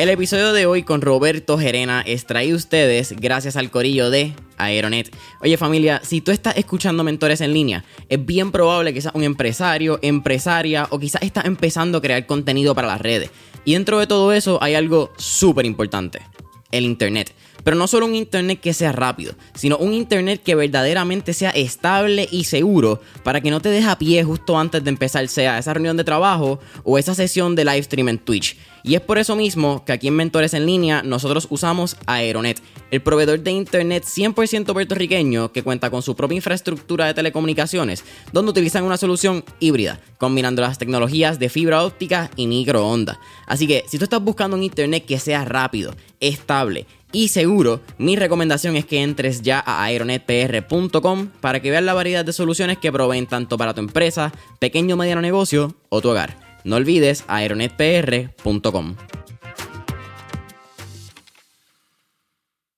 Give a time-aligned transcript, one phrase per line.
[0.00, 5.14] El episodio de hoy con Roberto Gerena es traído ustedes gracias al corillo de Aeronet.
[5.42, 9.24] Oye familia, si tú estás escuchando mentores en línea, es bien probable que seas un
[9.24, 13.30] empresario, empresaria o quizás estás empezando a crear contenido para las redes.
[13.66, 16.22] Y dentro de todo eso hay algo súper importante,
[16.70, 17.34] el Internet.
[17.62, 22.26] Pero no solo un Internet que sea rápido, sino un Internet que verdaderamente sea estable
[22.32, 25.74] y seguro para que no te deje a pie justo antes de empezar, sea esa
[25.74, 28.56] reunión de trabajo o esa sesión de live stream en Twitch.
[28.82, 33.02] Y es por eso mismo que aquí en Mentores en Línea nosotros usamos Aeronet, el
[33.02, 38.84] proveedor de Internet 100% puertorriqueño que cuenta con su propia infraestructura de telecomunicaciones, donde utilizan
[38.84, 43.18] una solución híbrida, combinando las tecnologías de fibra óptica y microondas.
[43.46, 48.14] Así que si tú estás buscando un Internet que sea rápido, estable, y seguro, mi
[48.14, 52.92] recomendación es que entres ya a aeronetpr.com para que veas la variedad de soluciones que
[52.92, 56.49] proveen tanto para tu empresa, pequeño o mediano negocio o tu hogar.
[56.64, 58.96] No olvides aeronetpr.com.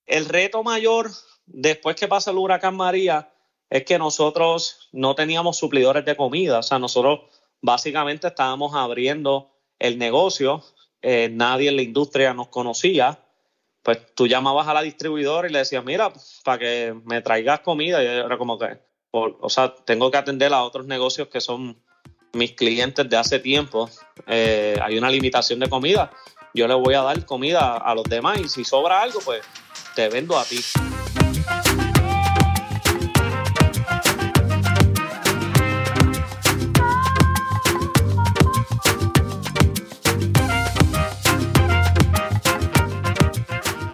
[0.06, 1.10] El reto mayor
[1.46, 3.32] después que pasa el huracán María
[3.70, 7.20] es que nosotros no teníamos suplidores de comida, o sea, nosotros
[7.60, 10.62] básicamente estábamos abriendo el negocio,
[11.00, 13.18] eh, nadie en la industria nos conocía
[13.82, 16.12] pues tú llamabas a la distribuidora y le decías, mira,
[16.44, 18.02] para que me traigas comida.
[18.02, 18.78] Y era como que,
[19.10, 21.82] o, sea, tengo que atender a otros negocios que son
[22.32, 23.90] mis clientes de hace tiempo.
[24.26, 26.10] Eh, hay una limitación de comida.
[26.54, 29.42] Yo le voy a dar comida a los demás y si sobra algo, pues
[29.94, 30.60] te vendo a ti.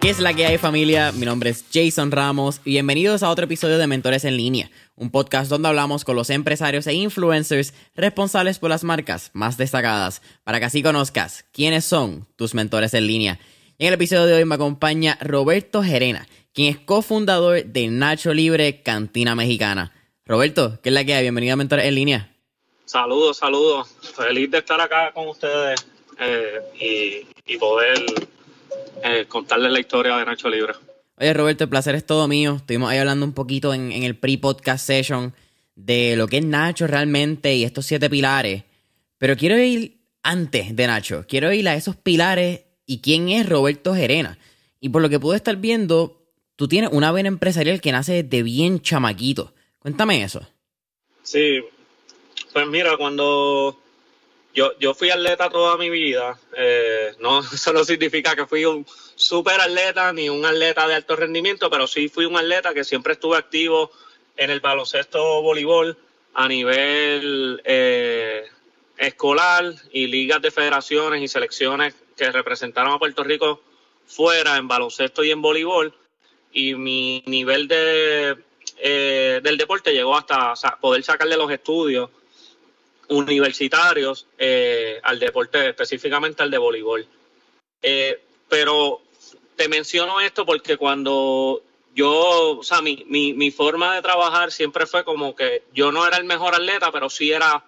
[0.01, 1.11] ¿Qué es la que hay familia?
[1.11, 5.11] Mi nombre es Jason Ramos y bienvenidos a otro episodio de Mentores en línea, un
[5.11, 10.59] podcast donde hablamos con los empresarios e influencers responsables por las marcas más destacadas, para
[10.59, 13.39] que así conozcas quiénes son tus mentores en línea.
[13.79, 18.83] En el episodio de hoy me acompaña Roberto Gerena, quien es cofundador de Nacho Libre
[18.83, 19.93] Cantina Mexicana.
[20.25, 21.23] Roberto, ¿qué es la que hay?
[21.23, 22.35] Bienvenido a Mentores en línea.
[22.83, 23.87] Saludos, saludos.
[24.15, 25.87] Feliz de estar acá con ustedes
[26.19, 28.03] eh, y poder
[29.03, 30.73] eh, contarles la historia de Nacho Libre.
[31.21, 32.55] Oye, Roberto, el placer es todo mío.
[32.55, 35.33] Estuvimos ahí hablando un poquito en, el pre-podcast session
[35.75, 38.63] de lo que es Nacho realmente y estos siete pilares.
[39.17, 41.25] Pero quiero ir antes de Nacho.
[41.27, 44.39] Quiero ir a esos pilares y quién es Roberto Gerena.
[44.79, 46.25] Y por lo que pude estar viendo,
[46.55, 49.53] tú tienes una vena empresarial que nace de bien chamaquito.
[49.79, 50.47] Cuéntame eso.
[51.21, 51.59] Sí,
[52.53, 53.77] pues mira, cuando
[54.53, 56.37] yo, yo fui atleta toda mi vida.
[56.55, 61.15] Eh, no, eso no significa que fui un super atleta ni un atleta de alto
[61.15, 63.91] rendimiento, pero sí fui un atleta que siempre estuve activo
[64.37, 65.97] en el baloncesto voleibol
[66.33, 68.45] a nivel eh,
[68.97, 73.61] escolar y ligas de federaciones y selecciones que representaron a Puerto Rico
[74.05, 75.93] fuera en baloncesto y en voleibol.
[76.51, 78.37] Y mi nivel de,
[78.77, 82.09] eh, del deporte llegó hasta poder sacarle los estudios
[83.09, 87.07] universitarios eh, al deporte, específicamente al de voleibol.
[87.81, 89.01] Eh, pero
[89.55, 91.61] te menciono esto porque cuando
[91.93, 96.05] yo, o sea, mi, mi, mi, forma de trabajar siempre fue como que yo no
[96.05, 97.63] era el mejor atleta, pero sí era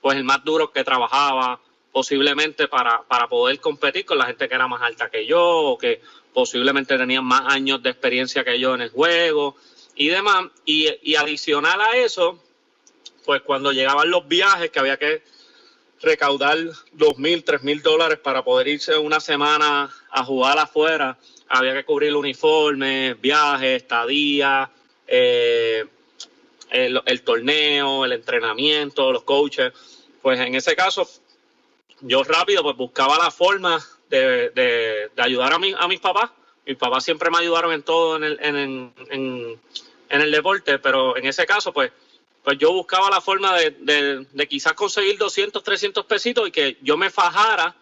[0.00, 1.60] pues el más duro que trabajaba
[1.90, 5.78] posiblemente para, para poder competir con la gente que era más alta que yo o
[5.78, 6.00] que
[6.32, 9.56] posiblemente tenían más años de experiencia que yo en el juego
[9.94, 10.46] y demás.
[10.64, 12.42] Y, y adicional a eso,
[13.24, 15.22] pues cuando llegaban los viajes que había que
[16.00, 16.58] recaudar
[16.92, 21.16] dos mil, tres mil dólares para poder irse una semana a jugar afuera,
[21.48, 24.70] había que cubrir el uniforme, viajes, estadía,
[25.06, 25.84] eh,
[26.70, 29.72] el, torneo, el entrenamiento, los coaches.
[30.20, 31.08] Pues en ese caso,
[32.00, 33.78] yo rápido pues buscaba la forma
[34.08, 36.30] de, de, ayudar a, mi, a mis papás.
[36.66, 38.38] Mis papás siempre me ayudaron en todo en el,
[40.12, 41.90] en el deporte, pero en ese caso, pues
[42.42, 46.96] pues yo buscaba la forma de, de, quizás conseguir 200, 300 pesitos y que yo
[46.96, 47.74] me fajara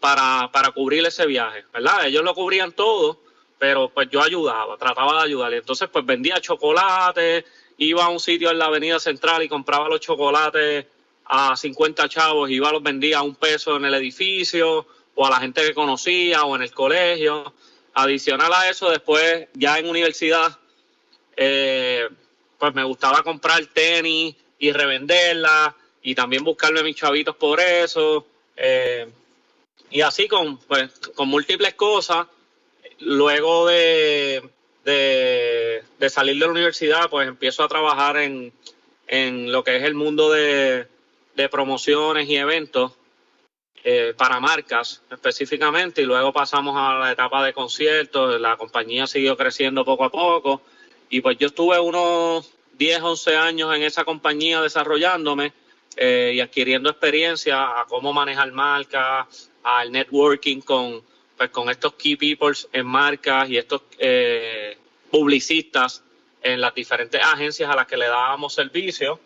[0.00, 2.06] para, para cubrir ese viaje, ¿verdad?
[2.06, 3.20] Ellos lo cubrían todo,
[3.58, 5.54] pero pues yo ayudaba, trataba de ayudar.
[5.54, 7.44] Entonces pues vendía chocolate,
[7.78, 10.86] iba a un sitio en la avenida central y compraba los chocolates
[11.26, 15.40] a 50 chavos, iba los vendía a un peso en el edificio o a la
[15.40, 17.52] gente que conocía o en el colegio.
[17.94, 20.58] Adicional a eso, después ya en universidad,
[21.36, 22.08] eh,
[22.58, 28.26] pues me gustaba comprar tenis y revenderla y también buscarme mis chavitos por eso.
[28.56, 29.06] Eh,
[29.90, 32.26] y así con, pues, con múltiples cosas.
[33.00, 34.48] Luego de,
[34.84, 38.52] de, salir de la universidad, pues empiezo a trabajar en,
[39.06, 40.88] en lo que es el mundo de,
[41.36, 42.92] de promociones y eventos.
[43.84, 49.36] eh, para marcas específicamente y luego pasamos a la etapa de conciertos, la compañía siguió
[49.36, 50.62] creciendo poco a poco
[51.10, 55.52] y pues yo estuve unos 10, 11 años en esa compañía desarrollándome
[55.96, 61.02] eh, y adquiriendo experiencia a cómo manejar marcas, al networking con,
[61.36, 64.78] pues, con estos key people en marcas y estos eh,
[65.10, 66.02] publicistas
[66.42, 69.18] en las diferentes agencias a las que le dábamos servicio.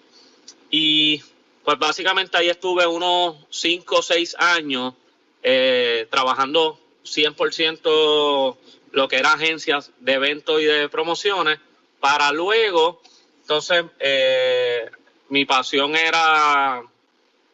[0.70, 1.22] Y
[1.64, 4.94] pues básicamente ahí estuve unos 5 o 6 años
[5.42, 8.56] eh, trabajando 100%
[8.92, 11.58] lo que era agencias de eventos y de promociones,
[12.02, 13.00] para luego,
[13.42, 14.90] entonces, eh,
[15.28, 16.82] mi pasión era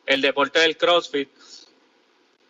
[0.07, 1.29] el deporte del CrossFit.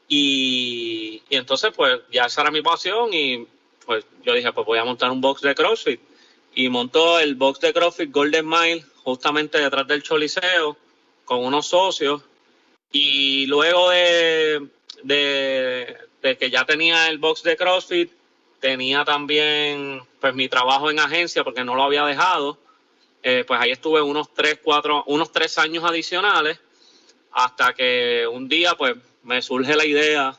[0.06, 3.49] Y, entonces, pues ya esa era mi pasión y
[3.85, 6.00] pues yo dije, pues voy a montar un box de CrossFit.
[6.55, 10.77] Y montó el box de CrossFit Golden Mile justamente detrás del Choliseo
[11.25, 12.23] con unos socios
[12.93, 14.69] y luego de,
[15.03, 18.12] de, que ya tenía el box de CrossFit,
[18.60, 22.58] tenía también pues mi trabajo en agencia porque no lo había dejado.
[23.22, 26.60] Eh, pues ahí estuve unos tres, cuatro, unos tres años adicionales
[27.32, 30.37] hasta que un día pues me surge la idea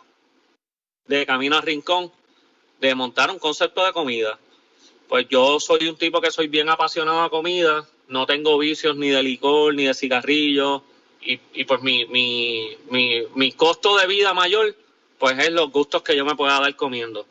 [1.07, 2.11] de Camino a Rincón
[2.79, 4.39] de montar un concepto de comida.
[5.07, 9.09] Pues yo soy un tipo que soy bien apasionado a comida, no tengo vicios ni
[9.09, 10.83] de licor, ni de cigarrillos,
[11.21, 14.75] y, y pues mi, mi, mi, mi, costo de vida mayor,
[15.17, 17.25] pues es los gustos que yo me pueda dar comiendo.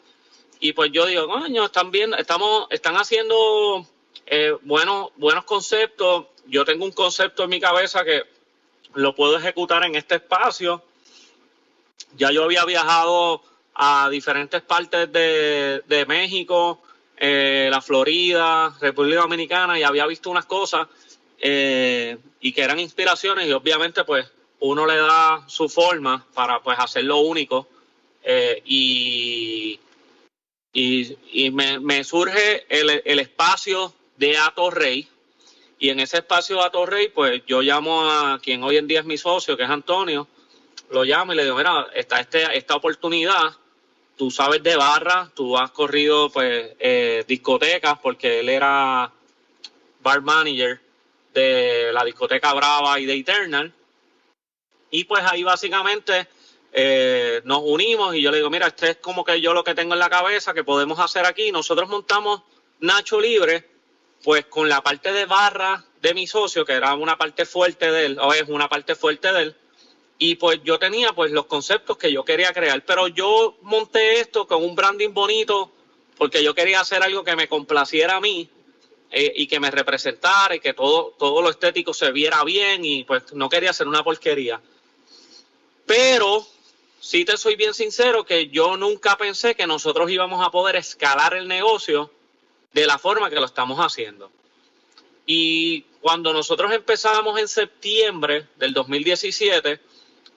[0.61, 3.87] Y pues yo digo, coño, están viendo, estamos, están haciendo
[4.27, 6.27] eh, buenos, buenos conceptos.
[6.47, 8.23] Yo tengo un concepto en mi cabeza que
[8.95, 10.83] lo puedo ejecutar en este espacio.
[12.17, 13.43] Ya yo había viajado
[13.75, 16.83] a diferentes partes de, de México,
[17.21, 20.87] eh, la Florida, República Dominicana y había visto unas cosas
[21.41, 26.79] eh, y que eran inspiraciones y obviamente pues uno le da su forma para pues
[26.79, 27.67] hacerlo único
[28.23, 29.81] eh, y,
[30.81, 35.09] y, me, surge el, el, espacio de Ato Rey
[35.79, 39.01] y en ese espacio de Ato Rey pues yo llamo a quien hoy en día
[39.01, 40.29] es mi socio que es Antonio
[40.91, 43.57] lo llamo y le digo mira está este, esta oportunidad
[44.19, 49.11] tú sabes de barra, tú has corrido pues eh, discotecas porque él era
[50.03, 50.81] bar manager
[51.33, 53.73] de la discoteca Brava y de Eternal.
[54.91, 56.27] Y pues ahí básicamente
[56.73, 59.75] eh, nos unimos y yo le digo, mira, este es como que yo lo que
[59.75, 61.51] tengo en la cabeza que podemos hacer aquí.
[61.53, 62.43] Nosotros montamos
[62.81, 63.69] Nacho Libre,
[64.23, 68.07] pues con la parte de barra de mi socio, que era una parte fuerte de
[68.07, 69.57] él, o es una parte fuerte de él,
[70.19, 74.47] y pues yo tenía pues los conceptos que yo quería crear, pero yo monté esto
[74.47, 75.73] con un branding bonito
[76.17, 78.51] porque yo quería hacer algo que me complaciera a mí
[79.13, 83.05] eh, y que me representara y que todo, todo lo estético se viera bien y
[83.05, 84.61] pues no quería hacer una porquería.
[85.87, 86.45] Pero
[87.01, 91.35] sí te soy bien sincero que yo nunca pensé que nosotros íbamos a poder escalar
[91.35, 92.11] el negocio
[92.73, 94.31] de la forma que lo estamos haciendo.
[95.27, 99.81] Y cuando nosotros empezamos en septiembre del 2017,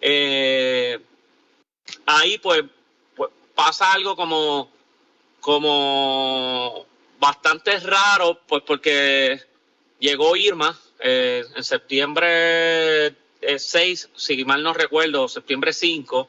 [0.01, 0.99] eh,
[2.05, 2.63] ahí pues,
[3.15, 4.69] pues, pasa algo como,
[5.39, 6.85] como
[7.19, 9.41] bastante raro, pues porque
[9.99, 13.15] llegó Irma eh, en septiembre
[13.57, 16.27] 6, eh, si mal no recuerdo, septiembre 5,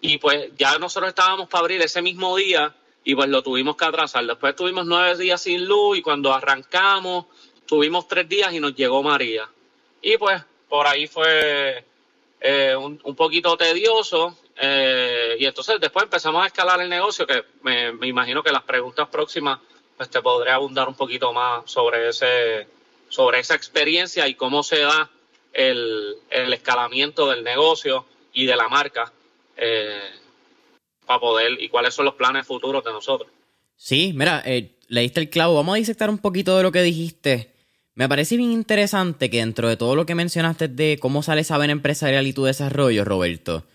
[0.00, 2.74] y pues ya nosotros estábamos para abrir ese mismo día
[3.04, 4.24] y pues lo tuvimos que atrasar.
[4.26, 7.26] Después tuvimos nueve días sin luz y cuando arrancamos
[7.66, 9.48] tuvimos tres días y nos llegó María.
[10.02, 11.84] Y pues por ahí fue
[12.40, 14.36] eh, un, poquito tedioso.
[14.56, 19.08] Eh, y entonces después empezamos a escalar el negocio, que me, imagino que las preguntas
[19.08, 19.58] próximas
[19.96, 22.66] pues te podré abundar un poquito más sobre ese
[23.08, 25.10] sobre esa experiencia y cómo se da
[25.52, 29.12] el, escalamiento del negocio y de la marca
[29.60, 30.00] eh,
[31.06, 33.30] para poder y cuáles son los planes futuros de nosotros.
[33.76, 34.42] Sí, mira,
[34.88, 35.54] leíste el clavo.
[35.54, 37.50] Vamos a disectar un poquito de lo que dijiste
[38.00, 41.68] me parece bien interesante que dentro de todo lo que mencionaste de cómo sale saber
[41.68, 43.66] empresarial y tu desarrollo, Roberto,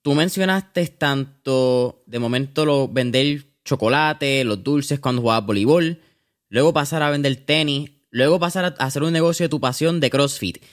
[0.00, 6.00] tú mencionaste tanto de momento lo, vender chocolate, los dulces cuando jugabas voleibol,
[6.48, 10.08] luego pasar a vender tenis, luego pasar a hacer un negocio de tu pasión de
[10.08, 10.64] CrossFit.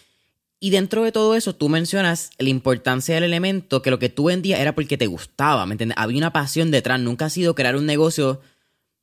[0.59, 4.25] Y dentro de todo eso, tú mencionas la importancia del elemento que lo que tú
[4.25, 5.97] vendías era porque te gustaba, ¿me entiendes?
[5.99, 8.41] Había una pasión detrás, nunca ha sido crear un negocio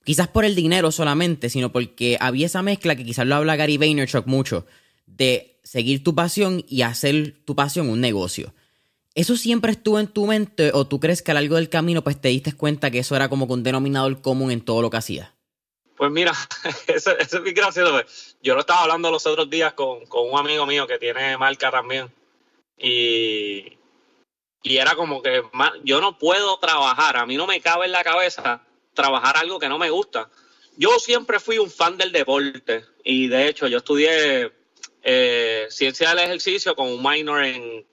[0.04, 3.78] quizás por el dinero solamente, sino porque había esa mezcla que quizás lo habla Gary
[3.78, 4.66] Vaynerchuk mucho,
[5.06, 8.52] de seguir tu pasión y hacer tu pasión un negocio.
[9.14, 12.02] ¿Eso siempre estuvo en tu mente o tú crees que a lo largo del camino
[12.02, 14.96] pues te diste cuenta que eso era como un denominador común en todo lo que
[14.96, 15.33] hacías?
[15.96, 16.32] Pues mira,
[16.86, 18.02] eso, es muy gracioso.
[18.42, 21.70] Yo lo estaba hablando los otros días con, con un amigo mío que tiene marca
[21.70, 22.12] también.
[22.76, 23.78] Y,
[24.62, 25.42] Y era como que
[25.84, 28.62] yo no puedo trabajar, a mí no me cabe en la cabeza
[28.94, 30.30] trabajar algo que no me gusta.
[30.76, 34.52] Yo siempre fui un fan del deporte y de hecho yo estudié
[35.02, 37.84] eh, ciencia del ejercicio con un minor en,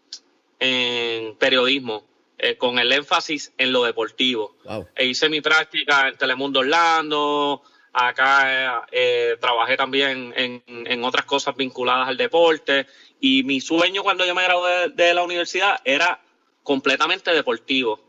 [1.37, 2.05] periodismo,
[2.37, 4.55] eh, con el énfasis en lo deportivo.
[4.95, 12.07] E hice mi práctica en Telemundo Orlando, acá eh, trabajé también en, otras cosas vinculadas
[12.07, 12.87] al deporte
[13.19, 16.21] y mi sueño cuando yo me gradué de, la universidad era
[16.63, 17.99] completamente deportivo.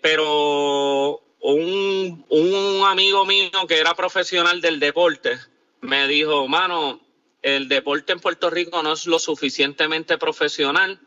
[0.00, 5.38] pero un, un amigo mío que era profesional del deporte
[5.80, 7.00] me dijo, mano,
[7.42, 11.00] el deporte en Puerto Rico no es lo suficientemente profesional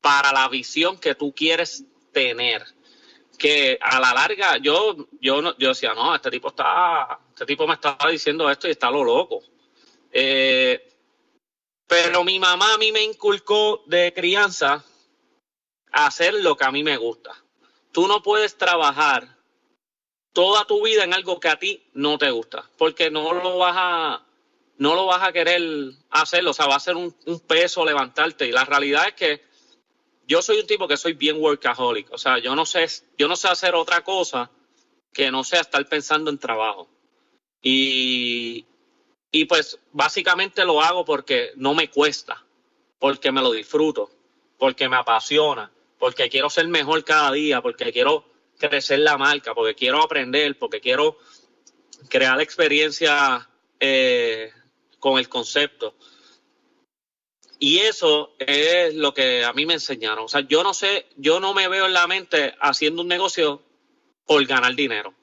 [0.00, 2.64] para la visión que tú quieres tener.
[3.38, 7.74] Que a la larga yo, yo, yo decía, no, este tipo está, este tipo me
[7.74, 9.42] estaba diciendo esto y está lo loco.
[10.12, 10.90] Eh,
[11.86, 14.84] pero mi mamá a mí me inculcó de crianza
[15.92, 17.32] hacer lo que a mí me gusta.
[17.92, 19.36] Tú no puedes trabajar
[20.32, 23.74] toda tu vida en algo que a ti no te gusta, porque no lo vas
[23.76, 24.26] a,
[24.78, 25.62] no lo vas a querer
[26.10, 27.14] hacer, o sea, va a ser un,
[27.46, 28.46] peso levantarte.
[28.46, 29.44] Y la realidad es que
[30.26, 32.86] yo soy un tipo que soy bien workaholic, o sea, yo no sé,
[33.18, 34.50] yo no sé hacer otra cosa
[35.12, 36.88] que no sea estar pensando en trabajo.
[37.62, 38.66] Y,
[39.30, 42.44] y pues básicamente lo hago porque no me cuesta,
[42.98, 44.10] porque me lo disfruto,
[44.58, 48.24] porque me apasiona, porque quiero ser mejor cada día, porque quiero
[48.58, 51.18] crecer la marca, porque quiero aprender, porque quiero
[52.08, 53.48] crear experiencia
[53.80, 54.52] eh,
[54.98, 55.94] con el concepto.
[57.66, 60.26] Y eso es lo que a mí me enseñaron.
[60.26, 63.62] O sea, yo no sé, yo no me veo en la mente haciendo un negocio
[64.26, 65.14] por ganar dinero.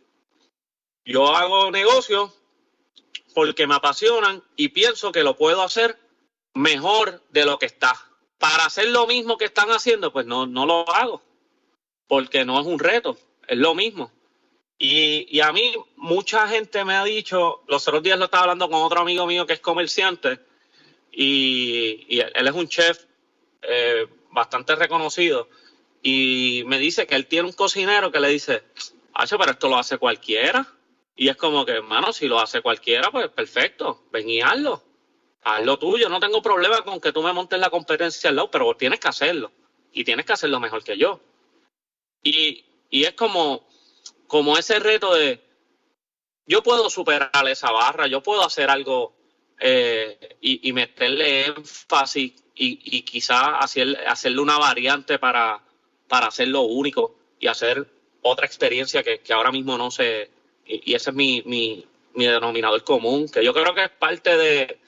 [1.05, 2.31] Yo hago negocios
[3.35, 5.99] porque me apasionan y pienso que lo puedo hacer
[6.55, 7.93] mejor de lo que está.
[8.39, 11.21] Para hacer lo mismo que están haciendo, pues no, no lo hago
[12.07, 14.11] porque no es un reto, es lo mismo.
[14.79, 18.81] Y, a mí mucha gente me ha dicho, los otros días lo estaba hablando con
[18.81, 20.39] otro amigo mío que es comerciante
[21.11, 23.05] y, él es un chef
[23.61, 25.49] eh, bastante reconocido
[26.01, 28.63] y me dice que él tiene un cocinero que le dice,
[29.13, 30.67] Hacho, pero esto lo hace cualquiera.
[31.15, 34.83] Y es como que, hermano, si lo hace cualquiera, pues perfecto, ven y hazlo.
[35.43, 38.75] Hazlo tuyo, no tengo problema con que tú me montes la competencia al lado, pero
[38.75, 39.51] tienes que hacerlo.
[39.91, 41.19] Y tienes que hacerlo mejor que yo.
[42.23, 43.67] Y, es como,
[44.27, 45.41] como ese reto de,
[46.45, 49.13] yo puedo superar esa barra, yo puedo hacer algo
[49.63, 55.61] eh, y, meterle énfasis y, y quizá hacer, hacerle una variante para,
[56.07, 57.85] para hacerlo único y hacer
[58.23, 60.31] otra experiencia que, ahora mismo no sé,
[60.65, 64.79] y, ese es mi, mi, mi, denominador común, que yo creo que es parte de,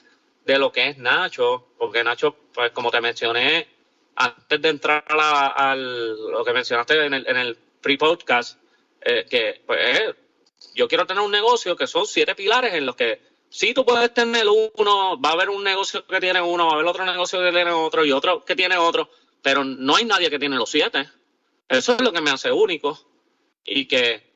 [0.44, 3.68] de lo que es Nacho, porque Nacho, pues como te mencioné,
[4.16, 8.58] antes de entrar a, lo que mencionaste en el, en el pre-podcast,
[9.00, 10.14] eh, que pues, eh,
[10.74, 14.12] yo quiero tener un negocio que son siete pilares en los que si tú puedes
[14.12, 17.40] tener uno, va a haber un negocio que tiene uno, va a haber otro negocio
[17.40, 19.08] que tiene otro y otro que tiene otro,
[19.42, 21.08] pero no hay nadie que tiene los siete.
[21.68, 22.98] Eso es lo que me hace único
[23.64, 24.34] y que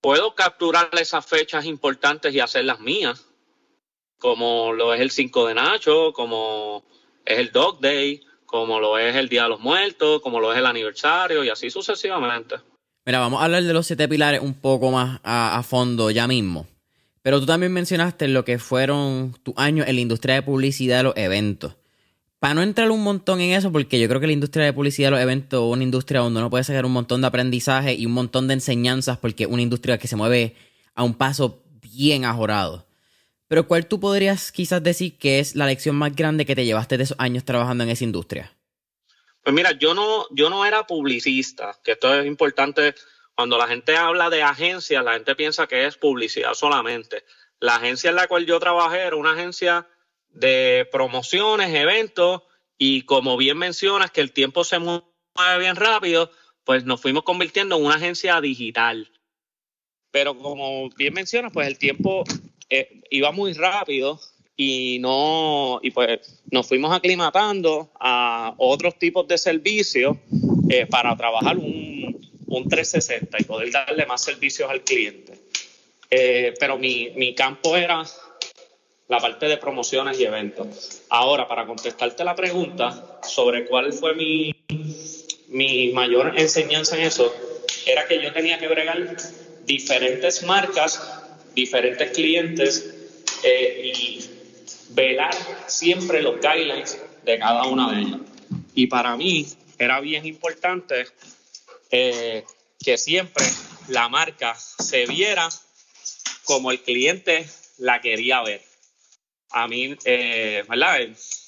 [0.00, 3.26] puedo capturar esas fechas importantes y hacerlas mías,
[4.18, 6.86] como lo es el 5 de Nacho, como
[7.22, 10.58] es el Dog Day, como lo es el Día de los Muertos, como lo es
[10.58, 12.56] el aniversario y así sucesivamente.
[13.04, 16.66] Mira, vamos a hablar de los siete pilares un poco más a, fondo ya mismo.
[17.24, 21.02] Pero tú también mencionaste lo que fueron tus años en la industria de publicidad de
[21.04, 21.74] los eventos.
[22.38, 25.06] Para no entrar un montón en eso, porque yo creo que la industria de publicidad
[25.06, 28.04] de los eventos es una industria donde uno puede sacar un montón de aprendizaje y
[28.04, 30.54] un montón de enseñanzas, porque es una industria que se mueve
[30.94, 32.86] a un paso bien ajorado.
[33.48, 36.98] Pero ¿cuál tú podrías quizás decir que es la lección más grande que te llevaste
[36.98, 38.54] de esos años trabajando en esa industria?
[39.42, 42.94] Pues mira, yo no, yo no era publicista, que esto es importante.
[43.36, 47.24] Cuando la gente habla de agencia, la gente piensa que es publicidad solamente.
[47.60, 49.88] La agencia en la cual yo trabajé era una agencia
[50.28, 52.42] de promociones, eventos,
[52.78, 56.30] y como bien mencionas que el tiempo se mueve bien rápido,
[56.64, 59.10] pues nos fuimos convirtiendo en una agencia digital.
[60.10, 62.24] Pero como bien mencionas, pues el tiempo
[62.68, 64.20] eh, iba muy rápido
[64.56, 70.16] y no y pues nos fuimos aclimatando a otros tipos de servicios
[70.68, 71.93] eh, para trabajar un,
[72.46, 75.38] un, 360 y poder darle más servicios al cliente.
[76.10, 78.04] Eh, pero mi, mi campo era
[79.08, 81.02] la parte de promociones y eventos.
[81.10, 84.54] Ahora, para contestarte la pregunta sobre cuál fue mi,
[85.48, 87.34] mi mayor enseñanza en eso,
[87.86, 89.16] era que yo tenía que bregar
[89.66, 91.22] diferentes marcas
[91.54, 92.94] diferentes clientes
[93.42, 94.24] eh, y
[94.90, 95.34] velar
[95.66, 98.20] siempre los guidelines de cada una de ellas.
[98.74, 99.46] Y para mí,
[99.78, 101.06] era bien importante
[101.96, 102.44] eh,
[102.80, 103.44] que siempre
[103.86, 105.48] la marca se viera
[106.42, 107.48] como el cliente
[107.78, 108.62] la quería ver.
[109.50, 110.98] A mí, eh, ¿verdad?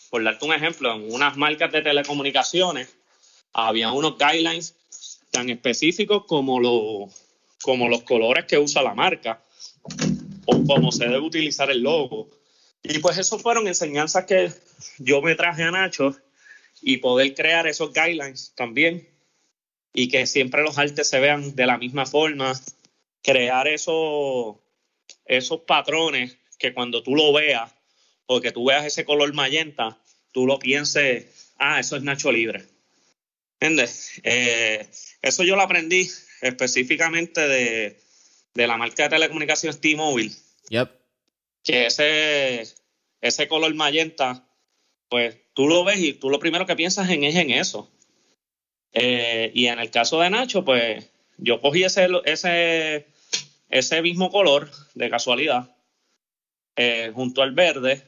[0.08, 2.94] Por darte un ejemplo, en unas marcas de telecomunicaciones
[3.52, 4.76] había unos guidelines
[5.32, 7.08] tan específicos como, lo,
[7.60, 9.42] como los colores que usa la marca
[10.46, 12.30] o cómo se debe utilizar el logo.
[12.84, 14.52] Y pues eso fueron enseñanzas que
[14.98, 16.16] yo me traje a Nacho
[16.82, 19.15] y poder crear esos guidelines también
[19.96, 22.52] y que siempre los artes se vean de la misma forma,
[23.22, 24.56] crear esos,
[25.24, 27.72] esos patrones que cuando tú lo veas
[28.26, 29.98] o que tú veas ese color magenta,
[30.32, 32.66] tú lo pienses, ah, eso es Nacho Libre.
[33.58, 34.20] ¿Entiendes?
[34.22, 34.86] Eh,
[35.22, 36.10] eso yo lo aprendí
[36.42, 37.98] específicamente de,
[38.52, 40.34] de la marca de telecomunicaciones T-Mobile.
[40.68, 40.90] Yep.
[41.64, 42.66] Que ese,
[43.22, 44.46] ese color magenta,
[45.08, 47.90] pues tú lo ves y tú lo primero que piensas en es en eso.
[48.92, 53.06] Eh, y en el caso de Nacho, pues yo cogí ese, ese,
[53.68, 55.76] ese mismo color de casualidad
[56.76, 58.02] eh, junto al verde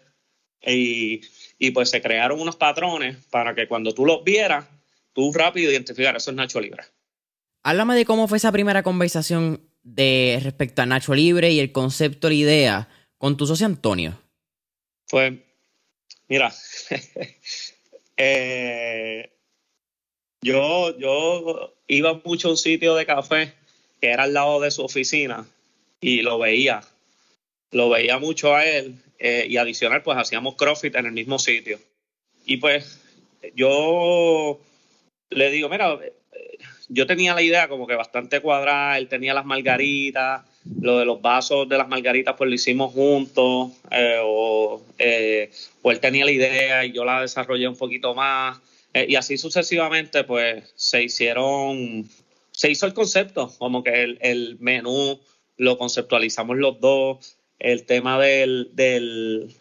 [0.63, 1.21] y,
[1.59, 4.67] y, pues se crearon unos patrones para que cuando tú los vieras,
[5.13, 6.85] tú rápido identificaras, eso es Nacho Libre.
[7.63, 12.29] Háblame de cómo fue esa primera conversación de respecto a Nacho Libre y el concepto,
[12.29, 14.21] la idea con tu socio Antonio.
[15.09, 15.35] Pues,
[16.29, 16.53] mira,
[18.17, 19.38] eh,
[20.43, 23.55] yo, yo iba mucho a un sitio de café
[24.01, 25.47] que era al lado de su oficina
[26.01, 26.83] y lo veía.
[27.71, 31.79] Lo veía mucho a él eh, y adicional, pues hacíamos CrossFit en el mismo sitio.
[32.47, 33.01] Y pues
[33.55, 34.61] yo
[35.31, 35.99] le digo, mira,
[36.89, 40.43] yo tenía la idea como que bastante cuadrada, él tenía las margaritas,
[40.81, 45.51] lo de los vasos de las margaritas pues lo hicimos juntos, eh, o, eh,
[45.83, 48.59] o, él tenía la idea y yo la desarrollé un poquito más.
[48.99, 52.09] Eh, y así sucesivamente, pues se hicieron,
[52.51, 55.21] se hizo el concepto, como que el, menú
[55.57, 59.55] lo conceptualizamos los dos, el tema del, del,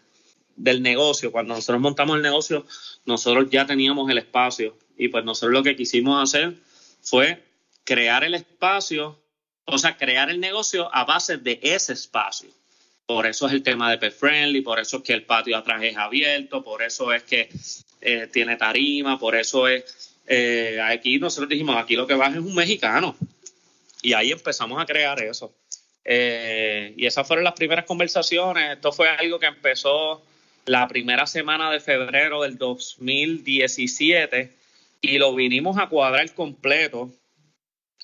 [0.56, 2.66] del negocio, cuando nosotros montamos el negocio,
[3.04, 6.54] nosotros ya teníamos el espacio y pues nosotros lo que quisimos hacer
[7.00, 7.40] fue
[7.84, 9.20] crear el espacio,
[9.66, 12.50] o sea, crear el negocio a base de ese espacio.
[13.06, 15.80] Por eso es el tema de pet friendly, por eso es que el patio atrás
[15.82, 17.48] es abierto, por eso es que
[18.00, 22.36] eh, tiene tarima, por eso es, eh, aquí nosotros dijimos, aquí lo que va es
[22.36, 23.16] un mexicano.
[24.02, 25.52] Y ahí empezamos a crear eso.
[26.04, 28.76] Eh, y esas fueron las primeras conversaciones.
[28.76, 30.22] Esto fue algo que empezó
[30.64, 34.52] la primera semana de febrero del 2017
[35.00, 37.10] y lo vinimos a cuadrar completo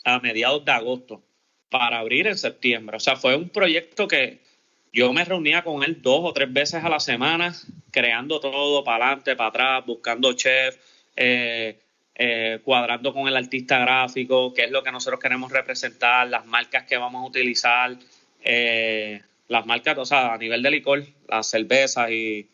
[0.04, 1.22] a mediados de agosto
[1.70, 2.96] para abrir en septiembre.
[2.96, 4.40] O sea, fue un proyecto que
[4.94, 7.52] yo me reunía con él dos o tres veces a la semana,
[7.90, 10.76] creando todo para adelante, para atrás, buscando chef,
[11.16, 11.80] eh,
[12.14, 16.85] eh, cuadrando con el artista gráfico, qué es lo que nosotros queremos representar, las marcas
[16.85, 17.96] que vamos a utilizar,
[18.44, 22.48] eh, las marcas, o sea, a nivel de licor, las cervezas y,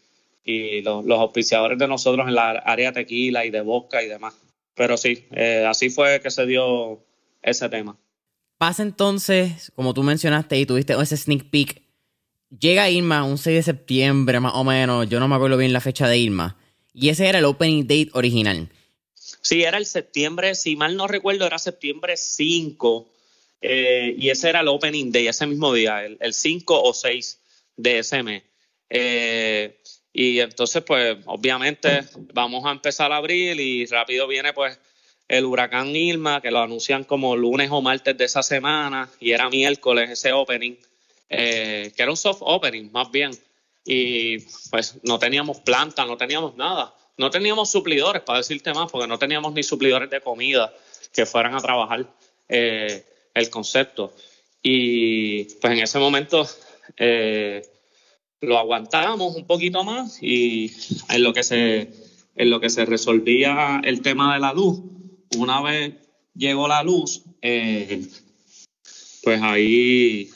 [0.82, 4.34] los, auspiciadores de nosotros en la área tequila y de vodka y demás.
[4.74, 5.26] Pero sí,
[5.68, 7.04] así fue que se dio
[7.42, 7.96] ese tema.
[8.56, 11.89] Pasa entonces, como tú mencionaste y tuviste ese sneak peek
[12.58, 15.08] llega Irma un 6 de septiembre, más o menos.
[15.08, 16.56] Yo no me acuerdo bien la fecha de Irma.
[16.92, 18.68] Y ese era el opening date original.
[19.14, 23.08] Sí, era el septiembre, si mal no recuerdo, era septiembre 5.
[23.62, 27.40] Eh, y ese era el opening day, ese mismo día, el, 5 o 6
[27.76, 28.42] de ese mes.
[28.88, 29.80] Eh,
[30.12, 34.78] y entonces, pues, obviamente, vamos a empezar a abrir y rápido viene, pues,
[35.28, 39.48] el huracán Irma, que lo anuncian como lunes o martes de esa semana, y era
[39.48, 40.74] miércoles ese opening.
[41.30, 43.30] Eh, que era un soft opening más bien.
[43.84, 44.40] Y
[44.70, 46.94] pues no teníamos planta, no teníamos nada.
[47.16, 50.74] No teníamos suplidores, para decirte más, porque no teníamos ni suplidores de comida
[51.12, 52.06] que fueran a trabajar
[52.48, 54.12] eh, el concepto.
[54.62, 56.46] Y pues en ese momento
[56.96, 57.62] eh,
[58.40, 60.72] lo aguantamos un poquito más y
[61.08, 61.90] en lo que se
[62.36, 64.80] en lo que se resolvía el tema de la luz,
[65.36, 65.94] una vez
[66.34, 67.22] llegó la luz,
[69.22, 70.30] pues ahí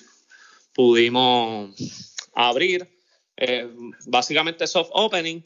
[0.75, 1.75] pudimos
[2.35, 2.89] abrir
[3.37, 3.69] eh,
[4.07, 5.41] básicamente soft opening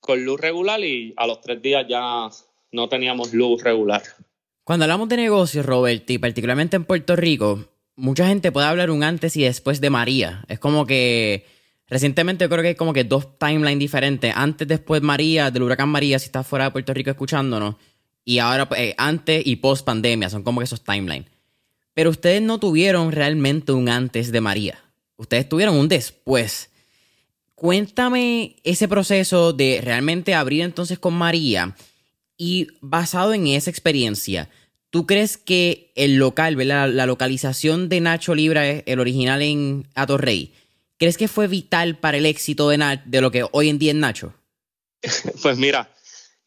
[0.00, 2.28] con luz regular y a los tres días ya
[2.72, 4.02] no teníamos luz regular.
[4.64, 7.66] Cuando hablamos de negocios, Robert, y particularmente en Puerto Rico,
[7.96, 10.44] mucha gente puede hablar un antes y después de María.
[10.48, 11.46] Es como que
[11.88, 14.32] recientemente creo que hay como que dos timelines diferentes.
[14.34, 17.76] Antes, después María, del huracán María, si estás fuera de Puerto Rico escuchándonos.
[18.24, 21.26] Y ahora eh, antes y post pandemia, son como que esos timelines.
[22.00, 24.82] Pero ustedes no tuvieron realmente un antes de María.
[25.18, 26.70] Ustedes tuvieron un después.
[27.54, 31.76] Cuéntame ese proceso de realmente abrir entonces con María
[32.38, 34.48] Y basado en esa experiencia,
[34.88, 40.54] ¿tú crees que el local, la localización de Nacho Libre, el original en Atorrey,
[40.96, 43.98] ¿crees que fue vital para el éxito de, de lo que hoy en día es
[43.98, 44.32] Nacho?
[45.42, 45.92] Pues mira,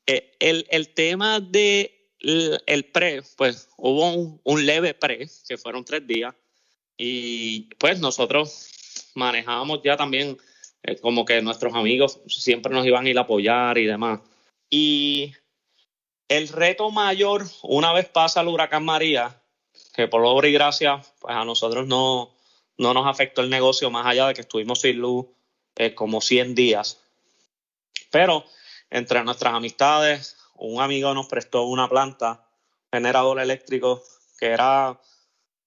[0.07, 6.33] eh, el, tema de el pre, pues hubo un, leve pre, que fueron tres días,
[6.97, 8.69] y pues nosotros
[9.15, 10.37] manejábamos ya también
[10.83, 14.21] eh, como que nuestros amigos siempre nos iban a ir a apoyar y demás.
[14.69, 15.33] Y
[16.29, 19.41] el reto mayor, una vez pasa el huracán María,
[19.93, 22.33] que por obra y gracia, pues a nosotros no,
[22.77, 25.25] no nos afectó el negocio más allá de que estuvimos sin luz
[25.75, 27.01] eh, como 100 días.
[28.09, 28.45] Pero
[28.89, 32.47] entre nuestras amistades, un amigo nos prestó una planta,
[32.91, 34.03] generador eléctrico,
[34.39, 34.99] que era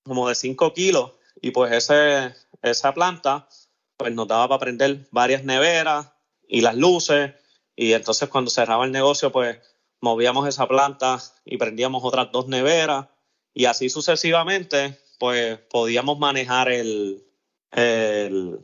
[0.05, 3.49] como de 5 kilos, y pues ese, esa planta
[3.97, 6.09] pues nos daba para prender varias neveras
[6.47, 7.33] y las luces,
[7.75, 9.59] y entonces cuando cerraba el negocio, pues
[10.01, 13.07] movíamos esa planta y prendíamos otras dos neveras,
[13.55, 17.25] y así sucesivamente, pues podíamos manejar el,
[17.73, 18.61] el,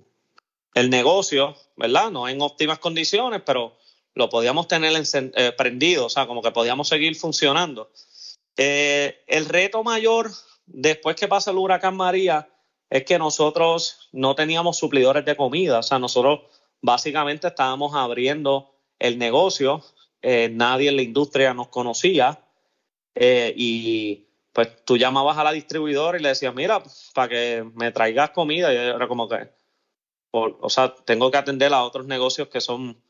[0.74, 2.10] el negocio, ¿verdad?
[2.10, 3.76] No en óptimas condiciones, pero
[4.14, 7.90] lo podíamos tener eh, prendido, o sea, como que podíamos seguir funcionando.
[8.56, 10.30] Eh, el reto mayor
[10.66, 12.48] después que pasa el huracán María
[12.90, 16.40] es que nosotros no teníamos suplidores de comida, o sea, nosotros
[16.82, 19.82] básicamente estábamos abriendo el negocio,
[20.20, 22.38] eh, nadie en la industria nos conocía
[23.14, 26.82] y pues tú llamabas a la distribuidora y le decías, mira,
[27.14, 29.48] para que me traigas comida, y era como que,
[30.30, 33.02] o sea, tengo que atender a otros negocios que son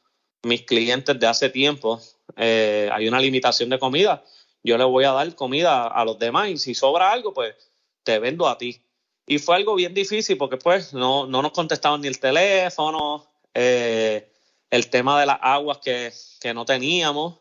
[0.43, 2.01] mis clientes de hace tiempo,
[2.37, 4.25] eh, hay una limitación de comida,
[4.63, 7.55] yo le voy a dar comida a los demás y si sobra algo, pues
[8.03, 8.83] te vendo a ti.
[9.27, 14.31] Y fue algo bien difícil porque pues no, no nos contestaban ni el teléfono, eh,
[14.71, 17.39] el tema de las aguas que, que no teníamos,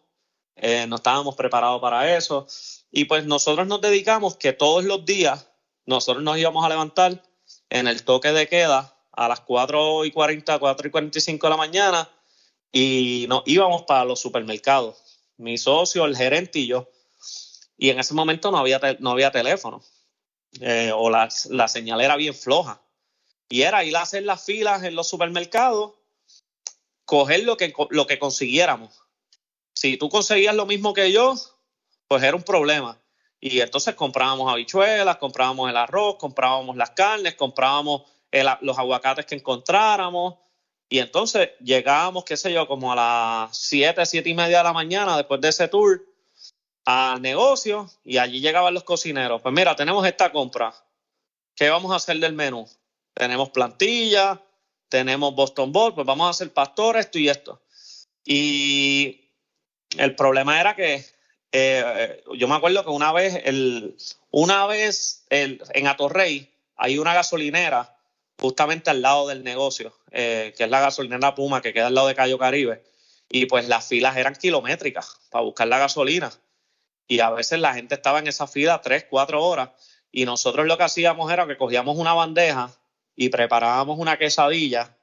[0.56, 2.48] eh, no estábamos preparados para eso.
[2.92, 5.48] Y pues nosotros nos dedicamos que todos los días
[5.86, 7.24] nosotros nos íbamos a levantar
[7.70, 11.58] en el toque de queda a las 4 y 40, 4 y 45 de la
[11.58, 12.10] mañana
[12.72, 14.98] y nos íbamos para los supermercados,
[15.38, 16.90] mi socio, el gerente y yo.
[17.78, 19.84] Y en ese momento no había, no había teléfono
[20.60, 22.82] eh, o la, la señal era bien floja.
[23.50, 25.94] Y era ir a hacer las filas en los supermercados,
[27.06, 29.02] coger lo que, lo que consiguiéramos.
[29.74, 31.36] Si tú conseguías lo mismo que yo,
[32.08, 32.98] pues era un problema.
[33.40, 38.04] Y entonces comprábamos habichuelas, comprábamos el arroz, comprábamos las carnes, comprábamos
[38.62, 40.36] los aguacates que encontráramos,
[40.92, 44.74] y entonces llegábamos, qué sé yo, como a las 7, 7 y media de la
[44.74, 46.06] mañana después de ese tour
[46.84, 49.42] al negocio y allí llegaban los cocineros.
[49.42, 50.76] Pues mira, tenemos esta compra.
[51.56, 52.68] ¿Qué vamos a hacer del menú?
[53.14, 54.42] Tenemos plantilla,
[54.90, 57.62] tenemos Boston Ball, pues vamos a hacer pastor, esto y esto.
[58.26, 59.32] Y
[59.98, 61.06] el problema era que
[61.54, 63.96] eh, yo me acuerdo que una vez, el,
[64.30, 67.96] una vez el, en Atorrey hay una gasolinera
[68.42, 72.08] justamente al lado del negocio, eh, que es la gasolinera Puma, que queda al lado
[72.08, 72.84] de Cayo Caribe.
[73.30, 76.32] Y pues las filas eran kilométricas para buscar la gasolina.
[77.08, 79.70] Y a veces la gente estaba en esa fila tres, cuatro horas.
[80.12, 82.72] Y nosotros lo que hacíamos era que cogíamos una bandeja
[83.16, 84.98] y preparábamos una quesadilla,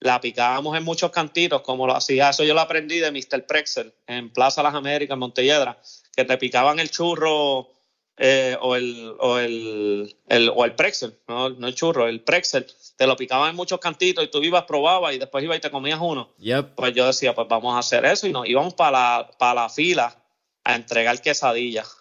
[0.00, 3.44] la picábamos en muchos cantitos, como lo hacía, eso yo lo aprendí de Mr.
[3.46, 5.78] Prexel en Plaza Las Américas, en Montelledra,
[6.16, 7.68] que te picaban el churro
[8.18, 13.06] eh, o, el, o, el, el, o el Prexel, no, el churro, el Prexel, te
[13.06, 16.00] lo picaban en muchos cantitos y tú ibas, probabas y después ibas y te comías
[16.02, 16.32] uno.
[16.74, 19.68] Pues yo decía, pues vamos a hacer eso y nos íbamos para la, para la
[19.68, 20.20] fila
[20.64, 21.96] a entregar quesadillas.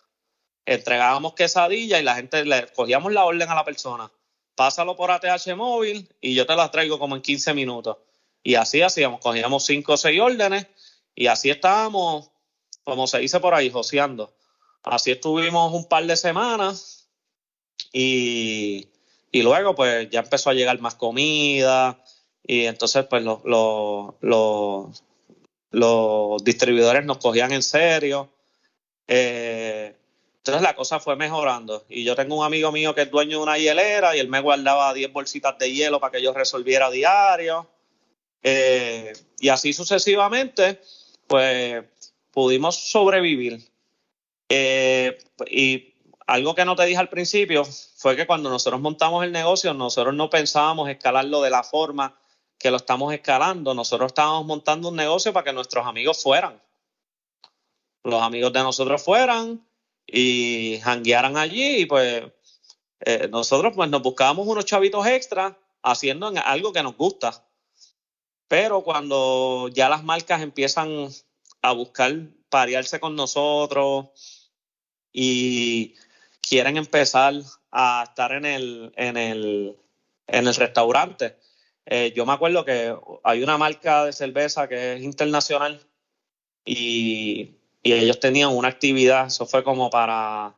[0.66, 4.12] Entregábamos quesadillas y la gente le cogíamos la orden a la persona.
[4.56, 7.98] Pásalo por ATH móvil y yo te las traigo como en 15 minutos.
[8.42, 10.66] Y así hacíamos, cogíamos 5 o 6 órdenes
[11.14, 12.32] y así estábamos,
[12.84, 14.34] como se dice por ahí, joseando.
[14.84, 17.10] Así estuvimos un par de semanas
[17.92, 18.88] y,
[19.34, 22.02] luego pues ya empezó a llegar más comida
[22.44, 23.42] y entonces pues los,
[24.22, 25.04] los,
[26.44, 28.30] distribuidores nos cogían en serio.
[29.08, 29.96] Eh,
[30.38, 33.44] entonces la cosa fue mejorando y yo tengo un amigo mío que es dueño de
[33.44, 37.68] una hielera y él me guardaba 10 bolsitas de hielo para que yo resolviera diario.
[38.44, 40.80] Eh, y así sucesivamente,
[41.28, 41.84] pues
[42.32, 43.60] pudimos sobrevivir.
[44.50, 45.18] Eh,
[45.50, 45.94] y
[46.26, 50.14] algo que no te dije al principio fue que cuando nosotros montamos el negocio, nosotros
[50.14, 52.20] no pensábamos escalarlo de la forma
[52.58, 53.74] que lo estamos escalando.
[53.74, 56.62] Nosotros estábamos montando un negocio para que nuestros amigos fueran.
[58.04, 59.66] Los amigos de nosotros fueran
[60.06, 62.24] y janguearan allí y pues
[63.02, 67.46] eh, nosotros pues nos buscábamos unos chavitos extra haciendo algo que nos gusta.
[68.48, 71.10] Pero cuando ya las marcas empiezan
[71.62, 72.14] a buscar
[72.50, 74.08] parearse con nosotros
[75.20, 75.96] y
[76.48, 77.34] quieren empezar
[77.72, 79.76] a estar en el, en el,
[80.28, 81.38] en el restaurante.
[81.88, 85.82] Eh, yo me acuerdo que hay una marca de cerveza que es internacional
[86.64, 90.56] y, y ellos tenían una actividad, eso fue como para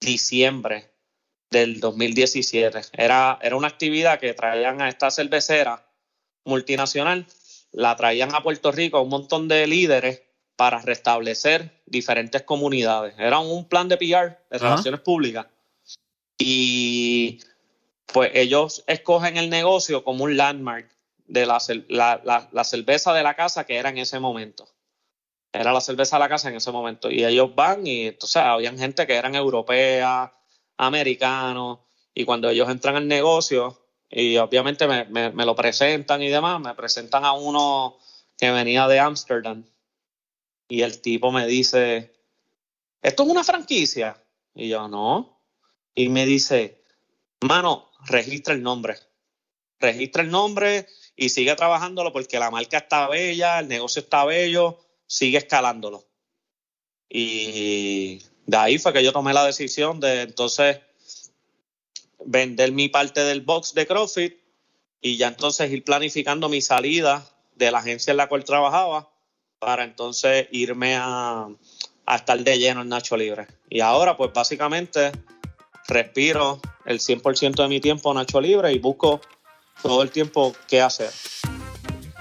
[0.00, 0.90] diciembre
[1.50, 2.80] del 2017.
[2.94, 5.86] Era, era una actividad que traían a esta cervecera
[6.46, 7.26] multinacional,
[7.72, 10.22] la traían a Puerto Rico un montón de líderes
[10.56, 13.14] para restablecer diferentes comunidades.
[13.18, 15.46] Era un plan de PR, de relaciones públicas.
[16.38, 17.40] Y
[18.06, 20.88] pues ellos escogen el negocio como un landmark
[21.26, 21.58] de la,
[22.52, 24.68] la, cerveza de la casa que era en ese momento.
[25.52, 27.10] Era la cerveza de la casa en ese momento.
[27.10, 30.30] Y ellos van y entonces habían gente que eran europeas,
[30.76, 31.78] americanos,
[32.14, 33.78] y cuando ellos entran al negocio,
[34.10, 37.96] y obviamente me, me, lo presentan y demás, me presentan a uno
[38.36, 39.64] que venía de Ámsterdam,
[40.72, 42.14] y el tipo me dice,
[43.02, 44.24] ¿esto es una franquicia?
[44.54, 45.38] Y yo, no.
[45.94, 46.82] Y me dice,
[47.42, 48.96] mano, registra el nombre.
[49.80, 54.80] Registra el nombre y sigue trabajándolo porque la marca está bella, el negocio está bello,
[55.06, 56.06] sigue escalándolo.
[57.06, 60.80] Y de ahí fue que yo tomé la decisión de entonces
[62.24, 64.38] vender mi parte del box de CrossFit
[65.02, 69.11] y ya entonces ir planificando mi salida de la agencia en la cual trabajaba
[69.62, 71.46] para entonces irme a,
[72.06, 73.46] a estar de lleno en Nacho Libre.
[73.70, 75.12] Y ahora pues básicamente
[75.86, 79.20] respiro el 100% de mi tiempo Nacho Libre y busco
[79.80, 81.10] todo el tiempo qué hacer.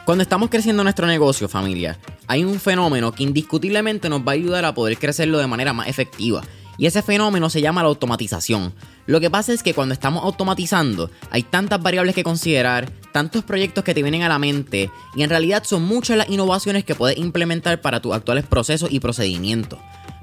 [0.05, 4.63] Cuando estamos creciendo nuestro negocio, familia, hay un fenómeno que indiscutiblemente nos va a ayudar
[4.65, 6.43] a poder crecerlo de manera más efectiva.
[6.77, 8.71] Y ese fenómeno se llama la automatización.
[9.11, 13.83] Lo que pasa es que cuando estamos automatizando hay tantas variables que considerar, tantos proyectos
[13.83, 17.17] que te vienen a la mente y en realidad son muchas las innovaciones que puedes
[17.17, 19.79] implementar para tus actuales procesos y procedimientos.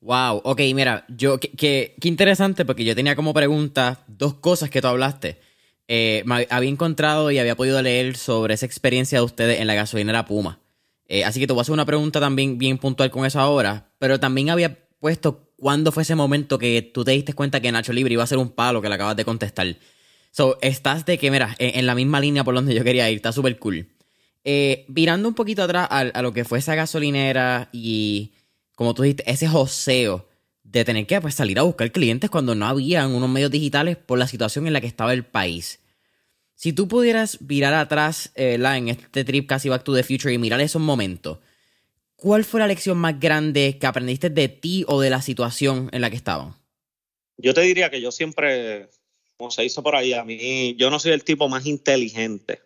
[0.00, 4.88] Wow, ok, mira, yo, qué interesante porque yo tenía como pregunta dos cosas que tú
[4.88, 5.40] hablaste.
[5.86, 9.74] Eh, me había encontrado y había podido leer sobre esa experiencia de ustedes en la
[9.74, 10.60] gasolinera Puma.
[11.06, 13.90] Eh, así que te voy a hacer una pregunta también bien puntual con eso ahora,
[13.98, 17.94] pero también había puesto ¿cuándo fue ese momento que tú te diste cuenta que Nacho
[17.94, 19.74] Libre iba a ser un palo que le acabas de contestar?
[20.30, 23.32] So, estás de que, mira, en, la misma línea por donde yo quería ir, está
[23.32, 23.88] súper cool.
[24.44, 28.34] Eh, virando un poquito atrás a, lo que fue esa gasolinera y,
[28.74, 30.28] como tú dijiste, ese joseo
[30.64, 34.18] de tener que pues, salir a buscar clientes cuando no habían unos medios digitales por
[34.18, 35.80] la situación en la que estaba el país.
[36.56, 40.36] Si tú pudieras virar atrás eh, en este trip casi Back to the Future y
[40.36, 41.38] mirar esos momentos,
[42.24, 46.00] ¿cuál fue la lección más grande que aprendiste de ti o de la situación en
[46.00, 46.54] la que estaban?
[47.36, 48.88] Yo te diría que yo siempre,
[49.36, 52.62] como se hizo por ahí, a mí, yo no soy el tipo más inteligente,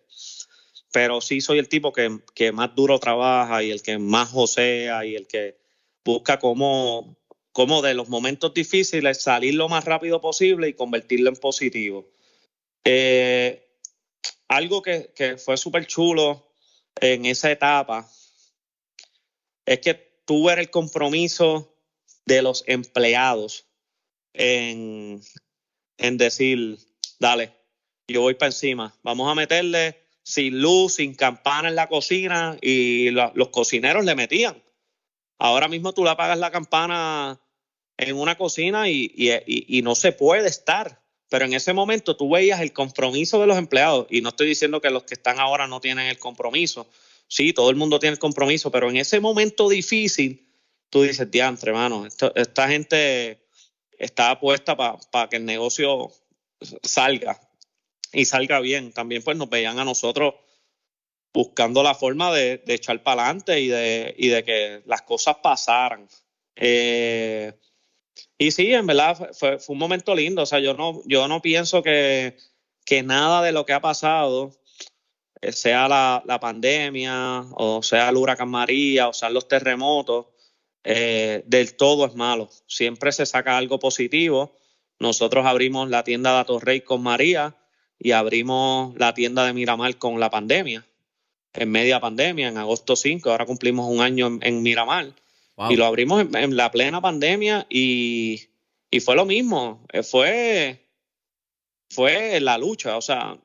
[0.93, 5.15] pero sí soy el tipo que, más duro trabaja y el que más josea y
[5.15, 5.57] el que
[6.05, 7.17] busca cómo,
[7.51, 12.07] cómo de los momentos difíciles salir lo más rápido posible y convertirlo en positivo.
[12.85, 13.67] Eh,
[14.47, 16.49] algo que, que fue súper chulo
[17.01, 18.09] en esa etapa
[19.69, 19.93] es que
[20.25, 21.71] tú el compromiso
[22.25, 23.67] de los empleados
[24.33, 25.21] en,
[25.99, 26.79] decir,
[27.19, 27.53] dale,
[28.07, 33.11] yo voy para encima, vamos a meterle sin luz, sin campana en la cocina y
[33.11, 34.59] los cocineros le metían.
[35.37, 37.39] Ahora mismo tú le apagas la campana
[37.95, 39.13] en una cocina y,
[39.45, 41.03] y, no se puede estar.
[41.29, 44.81] Pero en ese momento tú veías el compromiso de los empleados y no estoy diciendo
[44.81, 46.87] que los que están ahora no tienen el compromiso,
[47.29, 50.51] sí, todo el mundo tiene el compromiso, pero en ese momento difícil,
[50.89, 53.47] tú dices, diantre, hermano, esta gente
[53.97, 56.11] está puesta para que el negocio
[56.83, 57.39] salga
[58.11, 58.91] y salga bien.
[58.91, 60.33] También pues nos veían a nosotros
[61.31, 66.07] buscando la forma de, echar para adelante y de, y de que las cosas pasaran.
[66.55, 67.53] Eh,
[68.37, 70.41] y sí, en verdad fue, fue, un momento lindo.
[70.41, 72.37] O sea, yo no, yo no pienso que,
[72.85, 74.51] que nada de lo que ha pasado,
[75.41, 80.27] sea la, la, pandemia, o sea el huracán María, o sean los terremotos,
[80.83, 82.49] eh, del todo es malo.
[82.67, 84.55] Siempre se saca algo positivo.
[84.99, 87.55] Nosotros abrimos la tienda de Atorrey con María
[87.99, 90.85] y abrimos la tienda de Miramar con la pandemia,
[91.53, 95.13] en media pandemia, en agosto 5, ahora cumplimos un año en, Miramar.
[95.69, 98.49] Y lo abrimos en, la plena pandemia y,
[98.89, 100.87] y, fue lo mismo, eh, fue,
[101.89, 103.37] fue la lucha, o sea,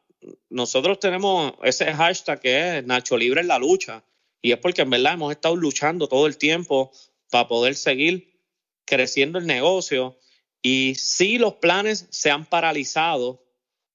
[0.49, 4.05] nosotros tenemos ese hashtag que es Nacho Libre en la lucha
[4.41, 6.93] y es porque en verdad hemos estado luchando todo el tiempo
[7.31, 8.41] para poder seguir
[8.85, 10.19] creciendo el negocio
[10.63, 13.45] y sí los planes se han paralizado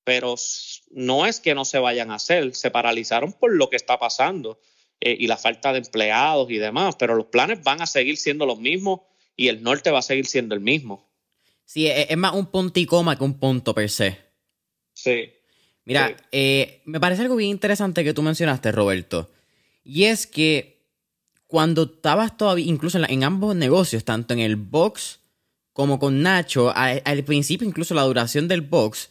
[0.10, 0.34] pero
[0.90, 4.60] no es que no se vayan a hacer, se paralizaron por lo que está pasando
[5.00, 8.48] eh, y la falta de empleados y demás, pero los planes van a seguir siendo
[8.48, 9.02] los mismos
[9.36, 11.08] y el norte va a seguir siendo el mismo.
[11.64, 14.18] Sí, es, más un punto y coma que un punto per se.
[14.94, 15.32] Sí.
[15.90, 19.30] Mira, eh, me parece algo bien interesante que tú mencionaste, Roberto,
[19.84, 20.86] y es que
[21.48, 25.20] cuando estabas todavía, incluso en, ambos negocios, tanto en el box
[25.74, 29.10] como con Nacho, al principio incluso la duración del box,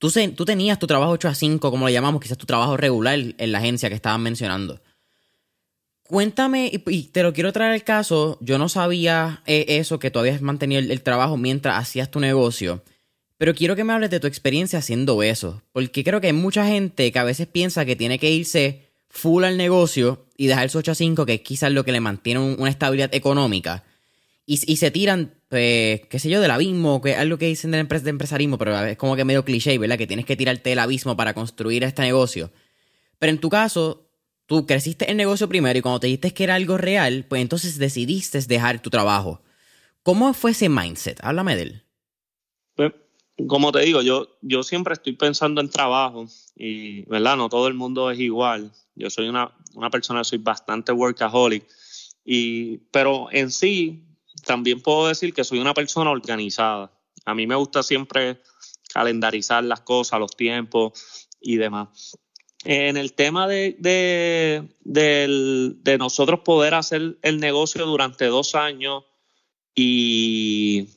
[0.00, 3.18] Tú, tú tenías tu trabajo 8 a 5, como lo llamamos, quizás tu trabajo regular
[3.18, 4.80] en la agencia que estaban mencionando.
[6.04, 10.18] Cuéntame, y, te lo quiero traer al caso, yo no sabía eh, eso, que tú
[10.18, 12.82] habías mantenido el, trabajo mientras hacías tu negocio,
[13.40, 16.66] pero quiero que me hables de tu experiencia haciendo eso, porque creo que hay mucha
[16.66, 20.76] gente que a veces piensa que tiene que irse full al negocio y dejar su
[20.76, 23.82] 8 a 5, que es quizás lo que le mantiene una estabilidad económica,
[24.44, 27.82] y, se tiran, pues, qué sé yo, del abismo, que es algo que dicen de,
[27.82, 29.96] de empresarismo, pero es como que medio cliché, ¿verdad?
[29.96, 32.50] Que tienes que tirarte del abismo para construir este negocio.
[33.18, 34.06] Pero en tu caso,
[34.44, 37.78] tú creciste el negocio primero y cuando te dijiste que era algo real, pues entonces
[37.78, 39.40] decidiste dejar tu trabajo.
[40.02, 41.18] ¿Cómo fue ese mindset?
[41.22, 41.84] Háblame de él.
[42.74, 42.92] Pues,
[43.46, 47.36] como te digo, yo, yo siempre estoy pensando en trabajo y, ¿verdad?
[47.36, 48.72] No todo el mundo es igual.
[48.94, 51.66] Yo soy una, una persona, soy bastante workaholic.
[52.24, 54.04] Y, pero en sí,
[54.46, 56.92] también puedo decir que soy una persona organizada.
[57.24, 58.40] A mí me gusta siempre
[58.92, 62.16] calendarizar las cosas, los tiempos y demás.
[62.64, 64.68] En el tema de, de,
[65.98, 69.04] nosotros poder hacer el negocio durante dos años
[69.74, 70.88] y,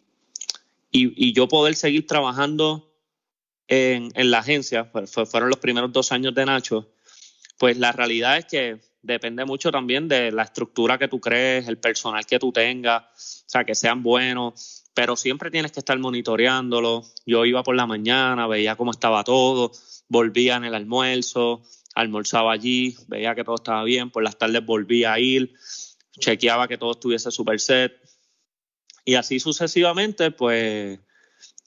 [0.94, 2.96] y, yo poder seguir trabajando
[3.68, 6.94] en, en la agencia, pues, fueron los primeros dos años de Nacho,
[7.58, 11.78] pues la realidad es que depende mucho también de la estructura que tú crees, el
[11.78, 17.04] personal que tú tengas, o sea, que sean buenos, pero siempre tienes que estar monitoreándolo.
[17.26, 19.72] Yo iba por la mañana, veía cómo estaba todo,
[20.08, 21.64] volvía en el almuerzo,
[21.96, 25.54] almorzaba allí, veía que todo estaba bien, por las tardes volvía a ir,
[26.20, 27.94] chequeaba que todo estuviese super set.
[29.06, 31.00] Y así sucesivamente, pues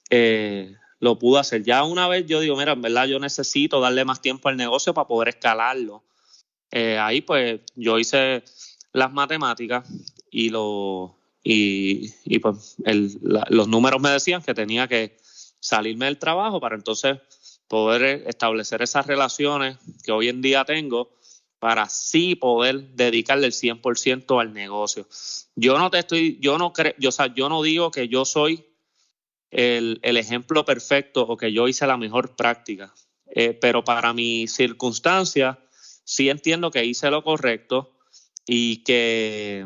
[0.09, 1.63] eh, lo pude hacer.
[1.63, 4.93] Ya una vez yo digo, mira, en verdad yo necesito darle más tiempo al negocio
[4.93, 6.03] para poder escalarlo.
[6.71, 8.43] Eh, ahí pues yo hice
[8.91, 9.87] las matemáticas
[10.29, 11.15] y lo
[11.49, 12.75] y, pues
[13.21, 15.17] los números me decían que tenía que
[15.61, 17.19] salirme del trabajo para entonces
[17.69, 21.09] poder establecer esas relaciones que hoy en día tengo
[21.59, 25.07] para así poder dedicarle el 100% al negocio.
[25.59, 28.25] Yo no te estoy, yo no creo, yo, o sea, yo no digo que yo
[28.25, 28.63] soy
[29.49, 32.93] el, ejemplo perfecto o que yo hice la mejor práctica,
[33.25, 35.59] eh, pero para mi circunstancia
[36.03, 37.97] sí entiendo que hice lo correcto
[38.45, 39.65] y que,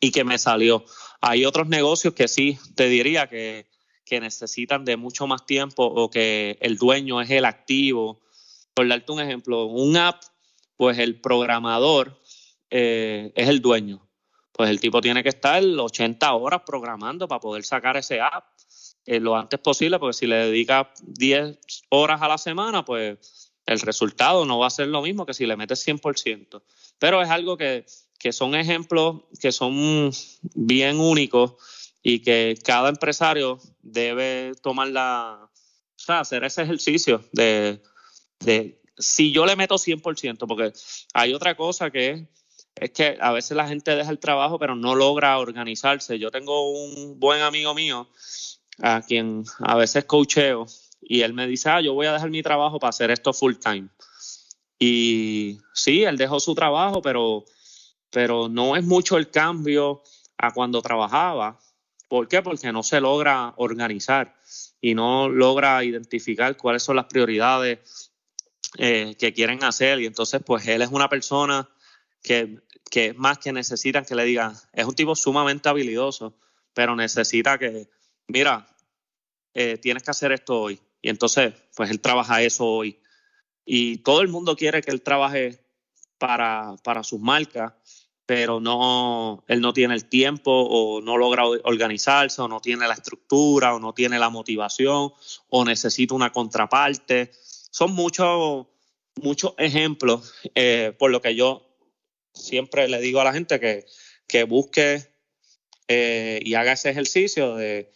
[0.00, 0.86] y que me salió.
[1.20, 3.66] Hay otros negocios que sí te diría que,
[4.06, 8.22] que necesitan de mucho más tiempo o que el dueño es el activo.
[8.72, 10.22] Por darte un ejemplo, un app,
[10.78, 12.18] pues el programador
[12.70, 14.07] eh, es el dueño.
[14.58, 18.44] Pues el tipo tiene que estar 80 horas programando para poder sacar ese app
[19.06, 23.78] eh, lo antes posible, porque si le dedica 10 horas a la semana, pues el
[23.78, 26.60] resultado no va a ser lo mismo que si le metes 100%.
[26.98, 27.86] Pero es algo que,
[28.32, 30.10] son ejemplos que son
[30.56, 31.54] bien únicos
[32.02, 37.80] y que cada empresario debe tomar la, o sea, hacer ese ejercicio de,
[38.40, 40.72] de si yo le meto 100%, porque
[41.14, 42.22] hay otra cosa que es,
[42.80, 46.18] es que a veces la gente deja el trabajo pero no logra organizarse.
[46.18, 48.08] Yo tengo un buen amigo mío
[48.80, 50.66] a quien a veces coacheo
[51.00, 53.54] y él me dice, ah, yo voy a dejar mi trabajo para hacer esto full
[53.54, 53.88] time.
[54.78, 57.44] Y sí, él dejó su trabajo, pero,
[58.10, 60.02] pero no es mucho el cambio
[60.36, 61.58] a cuando trabajaba.
[62.08, 62.42] ¿Por qué?
[62.42, 64.34] Porque no se logra organizar
[64.80, 68.12] y no logra identificar cuáles son las prioridades
[68.76, 71.68] eh, que quieren hacer y entonces pues él es una persona
[72.22, 72.60] que,
[72.90, 76.38] que más que necesitan que le digan, es un tipo sumamente habilidoso,
[76.74, 77.88] pero necesita que,
[78.28, 78.68] mira,
[79.54, 80.80] eh, tienes que hacer esto hoy.
[81.02, 83.00] Y entonces, pues él trabaja eso hoy.
[83.64, 85.64] Y todo el mundo quiere que él trabaje
[86.18, 87.72] para, para sus marcas,
[88.26, 92.94] pero no, él no tiene el tiempo o no logra organizarse o no tiene la
[92.94, 95.12] estructura o no tiene la motivación
[95.48, 97.30] o necesita una contraparte.
[97.70, 98.66] Son muchos,
[99.16, 101.67] muchos ejemplos eh, por lo que yo
[102.38, 103.84] siempre le digo a la gente que,
[104.26, 105.02] que busque
[105.88, 107.90] eh, y haga ese ejercicio de,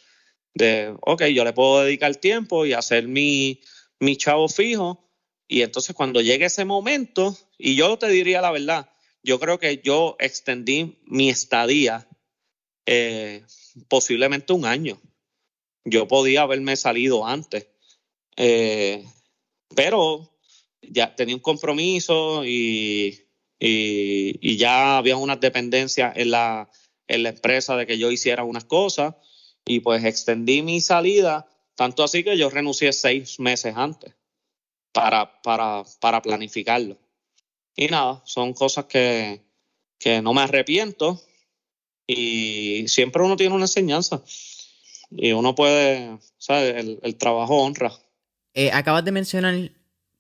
[0.55, 3.61] de, ok, yo le puedo dedicar tiempo y hacer mi,
[4.01, 5.09] mi chavo fijo.
[5.49, 8.91] Y entonces cuando llegue ese momento, y yo te diría la verdad,
[9.23, 12.09] yo creo que yo extendí mi estadía
[12.87, 13.45] eh,
[13.89, 15.01] posiblemente un año.
[15.85, 17.69] Yo podía haberme salido antes,
[18.37, 19.05] eh,
[19.75, 20.33] pero
[20.81, 23.21] ya tenía un compromiso y,
[23.65, 26.69] y, ya había unas dependencias en la,
[27.07, 29.15] en la empresa de que yo hiciera unas cosas
[29.65, 34.15] y pues extendí mi salida, tanto así que yo renuncié seis meses antes
[34.93, 36.99] para, para, para planificarlo.
[37.77, 39.41] Y nada, son cosas que,
[39.99, 41.23] que no me arrepiento
[42.07, 44.25] y siempre uno tiene una enseñanza
[45.09, 46.75] y uno puede, ¿sabes?
[46.77, 47.93] El, el trabajo honra.
[48.55, 49.71] Eh, acabas de mencionar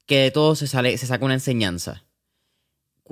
[0.06, 2.04] que de todo se, sale, se saca una enseñanza.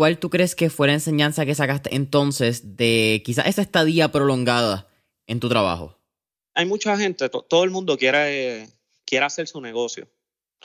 [0.00, 4.88] ¿Cuál tú crees que fue la enseñanza que sacaste entonces de quizás esa estadía prolongada
[5.26, 6.00] en tu trabajo?
[6.54, 8.66] hay mucha gente, todo el mundo quiere,
[9.04, 10.08] quiere hacer su negocio.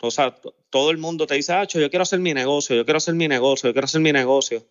[0.01, 0.33] O sea,
[0.69, 3.27] todo el mundo te dice, ah, yo quiero hacer mi negocio, yo quiero hacer mi
[3.27, 4.65] negocio, yo quiero hacer mi negocio.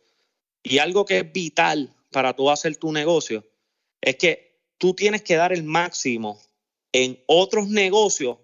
[0.62, 3.44] Y algo que es vital para tú hacer tu negocio
[4.00, 6.40] es que tú tienes que dar el máximo
[6.90, 8.38] en otros negocios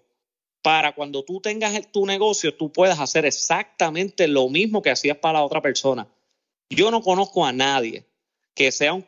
[0.61, 5.39] para cuando tú tengas tu negocio, tú puedas hacer exactamente lo mismo que hacías para
[5.39, 6.07] la otra persona.
[6.69, 8.05] Yo no conozco a nadie
[8.53, 9.01] que sea un,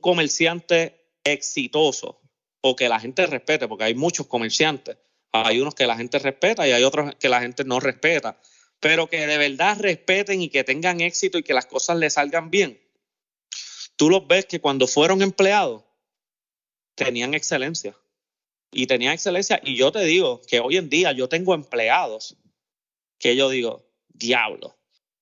[0.00, 2.20] comerciante exitoso
[2.60, 4.96] o que la gente respete, porque hay muchos comerciantes.
[5.32, 8.40] Hay unos que la gente respeta y hay otros que la gente no respeta.
[8.80, 12.50] Pero que de verdad respeten y que tengan éxito y que las cosas les salgan
[12.50, 12.80] bien.
[13.96, 15.82] Tú los ves que cuando fueron empleados
[16.94, 17.96] tenían excelencia.
[18.72, 19.60] Y tenían excelencia.
[19.62, 22.36] Y yo te digo que hoy en día yo tengo empleados
[23.18, 24.76] que yo digo, diablo,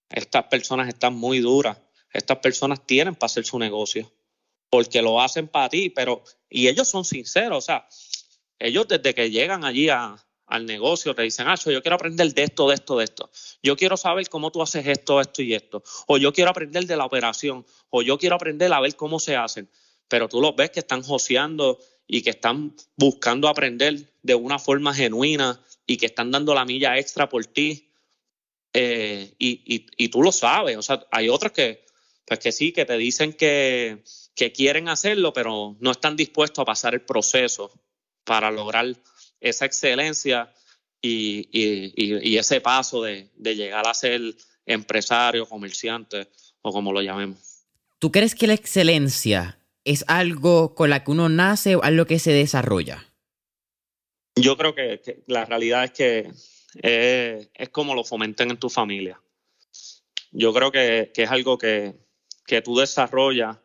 [0.09, 1.79] estas personas están muy duras.
[2.13, 4.11] Estas personas tienen para hacer su negocio
[4.71, 7.89] porque lo hacen para ti, pero, y ellos son sinceros, o sea,
[8.59, 12.69] ellos desde que llegan allí al negocio te dicen, ah, yo quiero aprender de esto,
[12.69, 13.31] de esto, de esto.
[13.63, 15.83] Yo quiero saber cómo tú haces esto, esto y esto.
[16.07, 19.37] O yo quiero aprender de la operación, o yo quiero aprender a ver cómo se
[19.37, 19.69] hacen.
[20.09, 21.79] Pero tú los ves que están joseando
[22.13, 26.99] y que están buscando aprender de una forma genuina y que están dando la milla
[26.99, 27.93] extra por ti.
[28.73, 30.77] Eh, y, y, tú lo sabes.
[30.77, 31.85] O sea, hay otros que,
[32.27, 34.03] pues que sí, que te dicen que,
[34.35, 37.71] que quieren hacerlo, pero no están dispuestos a pasar el proceso
[38.25, 38.97] para lograr
[39.41, 40.53] esa excelencia
[41.01, 44.21] y, ese paso de, llegar a ser
[44.67, 46.29] empresario, comerciante
[46.61, 47.39] o como lo llamemos.
[48.01, 52.19] ¿Tú crees que la excelencia es algo con la que uno nace o algo que
[52.19, 53.07] se desarrolla?
[54.37, 56.33] Yo creo que, la realidad es que
[57.55, 59.21] es, como lo fomenten en tu familia.
[60.33, 61.95] Yo creo que, es algo que,
[62.47, 63.59] que tú desarrollas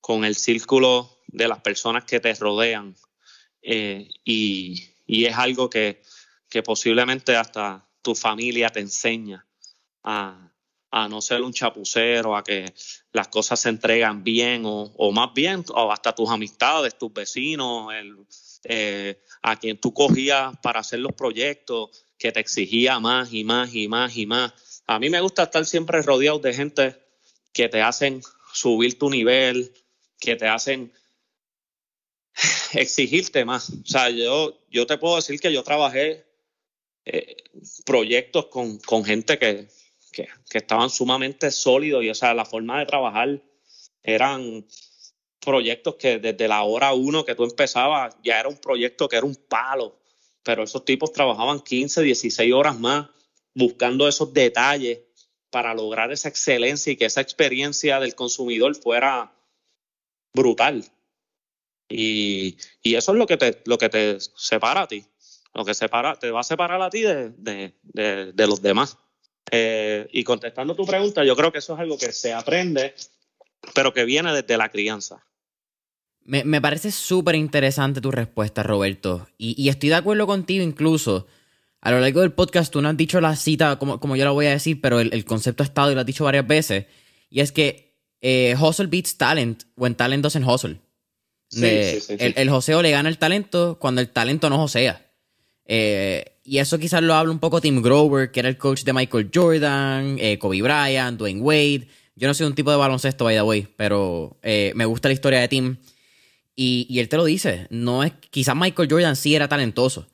[0.00, 2.94] con el círculo de las personas que te rodean.
[3.62, 6.02] Eh, y, es algo que,
[6.64, 9.44] posiblemente hasta tu familia te enseña
[10.04, 10.53] a,
[11.08, 12.72] no ser un chapucero, a que
[13.12, 17.92] las cosas se entregan bien o, más bien, o hasta tus amistades, tus vecinos,
[18.64, 23.74] eh, a quien tú cogías para hacer los proyectos, que te exigía más y más
[23.74, 24.82] y más y más.
[24.86, 26.96] A mí me gusta estar siempre rodeado de gente
[27.52, 28.22] que te hacen
[28.52, 29.74] subir tu nivel,
[30.20, 30.92] que te hacen
[32.72, 33.70] exigirte más.
[33.70, 36.24] O sea, yo, yo te puedo decir que yo trabajé
[37.04, 37.36] eh,
[37.84, 39.68] proyectos con, gente que,
[40.52, 43.42] estaban sumamente sólidos y, o sea, la forma de trabajar
[44.02, 44.66] eran
[45.40, 49.26] proyectos que desde la hora uno que tú empezabas ya era un proyecto que era
[49.26, 49.98] un palo,
[50.42, 53.08] pero esos tipos trabajaban 15, 16 horas más
[53.54, 55.00] buscando esos detalles
[55.50, 59.32] para lograr esa excelencia y que esa experiencia del consumidor fuera
[60.34, 60.84] brutal.
[61.88, 65.04] Y, eso es lo que te, lo que te separa a ti,
[65.54, 67.72] lo que separa, te va a separar a ti de,
[68.36, 68.98] los demás.
[69.50, 72.94] Eh, y contestando tu pregunta, yo creo que eso es algo que se aprende,
[73.74, 75.24] pero que viene desde la crianza.
[76.26, 79.28] Me, parece súper interesante tu respuesta, Roberto.
[79.36, 81.26] Y, y, estoy de acuerdo contigo incluso.
[81.82, 84.30] A lo largo del podcast tú no has dicho la cita como, como yo la
[84.30, 86.86] voy a decir, pero el, concepto ha estado y lo has dicho varias veces.
[87.28, 90.80] Y es que eh, hustle beats talent when talent doesn't hustle.
[91.52, 95.04] el, el, joseo le gana el talento cuando el talento no josea.
[95.66, 98.92] Eh, y eso quizás lo habla un poco Tim Grover, que era el coach de
[98.92, 101.88] Michael Jordan, eh, Kobe Bryant, Dwayne Wade.
[102.16, 105.14] Yo no soy un tipo de baloncesto, by the way, pero eh, me gusta la
[105.14, 105.76] historia de Tim.
[106.56, 107.66] Y, él te lo dice.
[107.70, 110.06] No es, quizás Michael Jordan sí era talentoso,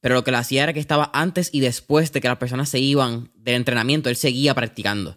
[0.00, 2.68] pero lo que le hacía era que estaba antes y después de que las personas
[2.68, 5.16] se iban del entrenamiento, él seguía practicando.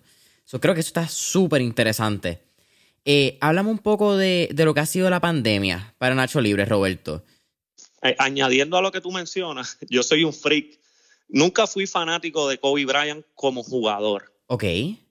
[0.51, 2.41] Yo creo que eso está súper interesante.
[3.03, 7.23] Eh, háblame un poco de, lo que ha sido la pandemia para Nacho Libre, Roberto.
[8.01, 10.79] Eh, añadiendo a lo que tú mencionas, yo soy un freak.
[11.29, 14.33] Nunca fui fanático de Kobe Bryant como jugador.
[14.47, 14.63] Ok.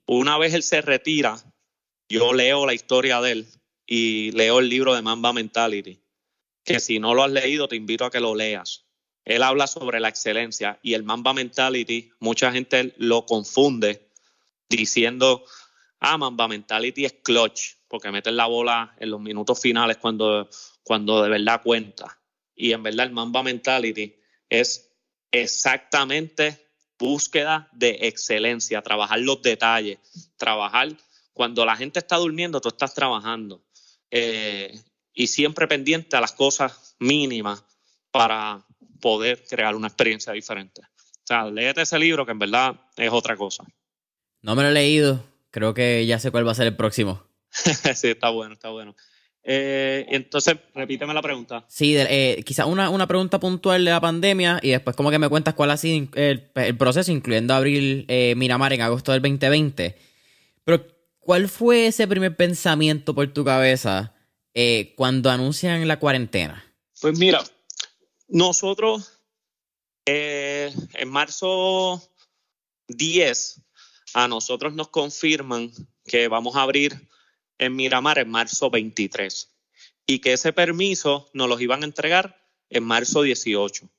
[0.07, 1.37] Una vez él se retira,
[2.09, 3.47] yo leo la historia de él
[3.85, 6.01] y leo el libro de Mamba Mentality,
[6.63, 8.85] que si no lo has leído te invito a que lo leas.
[9.25, 14.09] Él habla sobre la excelencia y el Mamba Mentality, mucha gente lo confunde
[14.69, 15.43] diciendo,
[15.99, 20.49] ah, Mamba Mentality es clutch, porque meten la bola en los minutos finales cuando,
[20.83, 22.17] cuando de verdad cuenta.
[22.57, 24.15] Y en verdad el Mamba Mentality
[24.49, 24.91] es
[25.31, 29.99] exactamente búsqueda de excelencia, trabajar los detalles,
[30.35, 30.89] trabajar
[31.33, 33.63] cuando la gente está durmiendo, tú estás trabajando.
[34.09, 34.77] Eh,
[35.13, 37.63] y siempre pendiente a las cosas mínimas
[38.11, 38.65] para
[38.99, 40.81] poder crear una experiencia diferente.
[40.81, 43.63] O sea, léete ese libro que en verdad es otra cosa.
[44.41, 45.23] No me lo he leído.
[45.51, 47.23] Creo que ya sé cuál va a ser el próximo.
[47.51, 48.95] sí, está bueno, está bueno.
[49.49, 51.63] Eh, entonces, repíteme la pregunta.
[51.69, 55.29] Sí, eh, quizás una, una, pregunta puntual de la pandemia y después como que me
[55.29, 59.97] cuentas cuál ha sido el, proceso, incluyendo abrir eh, Miramar en agosto del 2020.
[60.65, 60.85] Pero,
[61.19, 64.13] ¿cuál fue ese primer pensamiento por tu cabeza
[64.95, 66.65] cuando anuncian la cuarentena?
[66.99, 67.41] Pues mira,
[68.27, 69.21] nosotros
[70.05, 72.01] en marzo
[72.87, 73.61] 10
[74.13, 75.71] a nosotros nos confirman
[76.05, 77.07] que vamos a abrir
[77.57, 79.53] en Miramar en marzo 23
[80.05, 83.89] y que ese permiso nos los iban a entregar en marzo 18.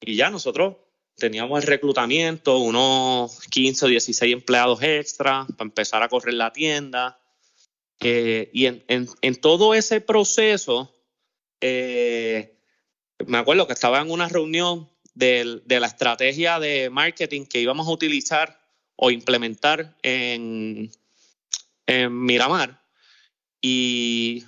[0.00, 0.76] Y ya nosotros
[1.16, 7.20] teníamos el reclutamiento, unos 15 o 16 empleados extra para empezar a correr la tienda.
[8.00, 10.94] Eh, y en, todo ese proceso,
[11.60, 12.56] eh,
[13.26, 17.88] me acuerdo que estaba en una reunión de, de, la estrategia de marketing que íbamos
[17.88, 18.58] a utilizar
[18.96, 20.90] o implementar en,
[21.86, 22.80] en Miramar
[23.60, 24.44] y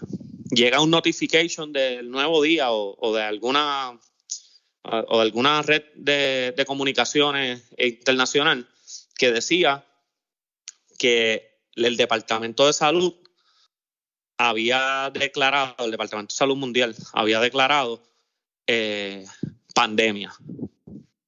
[0.51, 3.99] llega un notification del nuevo día o, de alguna
[4.85, 8.69] o de alguna red de, comunicaciones internacional
[9.17, 9.87] que decía
[10.99, 13.15] que el Departamento de Salud
[14.39, 18.03] había declarado, el Departamento de Salud Mundial había declarado
[18.67, 19.25] eh,
[19.75, 20.33] pandemia.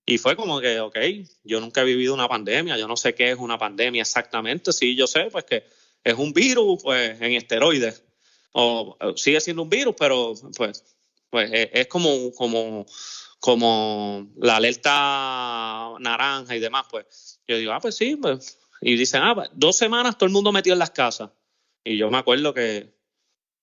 [0.06, 0.98] Y fue como que, ok,
[1.44, 4.94] yo nunca he vivido una pandemia, yo no sé qué es una pandemia exactamente, sí,
[4.94, 5.64] yo sé, pues que
[6.04, 8.04] es un virus pues, en esteroides.
[8.52, 10.84] O, sigue siendo un virus, pero pues,
[11.30, 12.86] pues es, como, como,
[13.40, 16.86] como la alerta naranja y demás.
[16.90, 18.58] Pues yo digo, ah, pues sí, pues.
[18.82, 21.30] Y dicen, ah, pues, dos semanas todo el mundo metido en las casas.
[21.82, 22.94] Y yo me acuerdo que,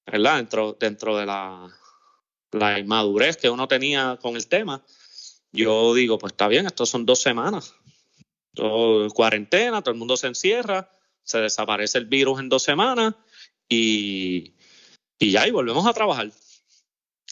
[0.05, 0.37] ¿verdad?
[0.37, 1.71] Dentro, dentro de la,
[2.51, 4.83] la inmadurez que uno tenía con el tema,
[5.51, 7.75] yo digo, pues está bien, estos son dos semanas.
[8.53, 10.89] Todo, cuarentena, todo el mundo se encierra
[11.23, 13.15] se desaparece el virus en dos semanas
[13.69, 14.53] y,
[15.19, 16.31] y ya, y volvemos a trabajar.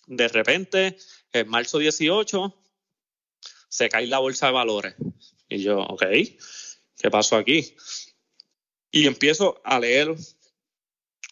[0.07, 0.97] De repente,
[1.33, 2.55] en marzo 18,
[3.67, 4.95] se cae la bolsa de valores.
[5.47, 6.03] Y yo, ok,
[6.97, 7.75] ¿qué pasó aquí?
[8.91, 10.15] Y empiezo a leer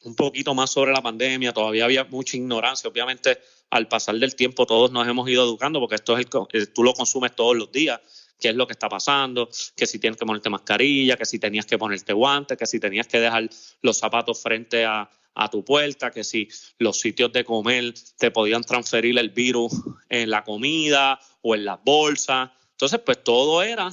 [0.03, 3.39] un poquito más sobre la pandemia, todavía había mucha ignorancia, obviamente
[3.69, 6.93] al pasar del tiempo todos nos hemos ido educando porque esto es el, tú lo
[6.93, 7.99] consumes todos los días
[8.39, 11.65] qué es lo que está pasando, que si tienes que ponerte mascarilla, que si tenías
[11.65, 13.49] que ponerte guantes, que si tenías que dejar
[13.81, 15.09] los zapatos frente a,
[15.51, 16.47] tu puerta, que si
[16.79, 19.71] los sitios de comer te podían transferir el virus
[20.09, 22.49] en la comida o en las bolsas.
[22.71, 23.91] Entonces, pues todo era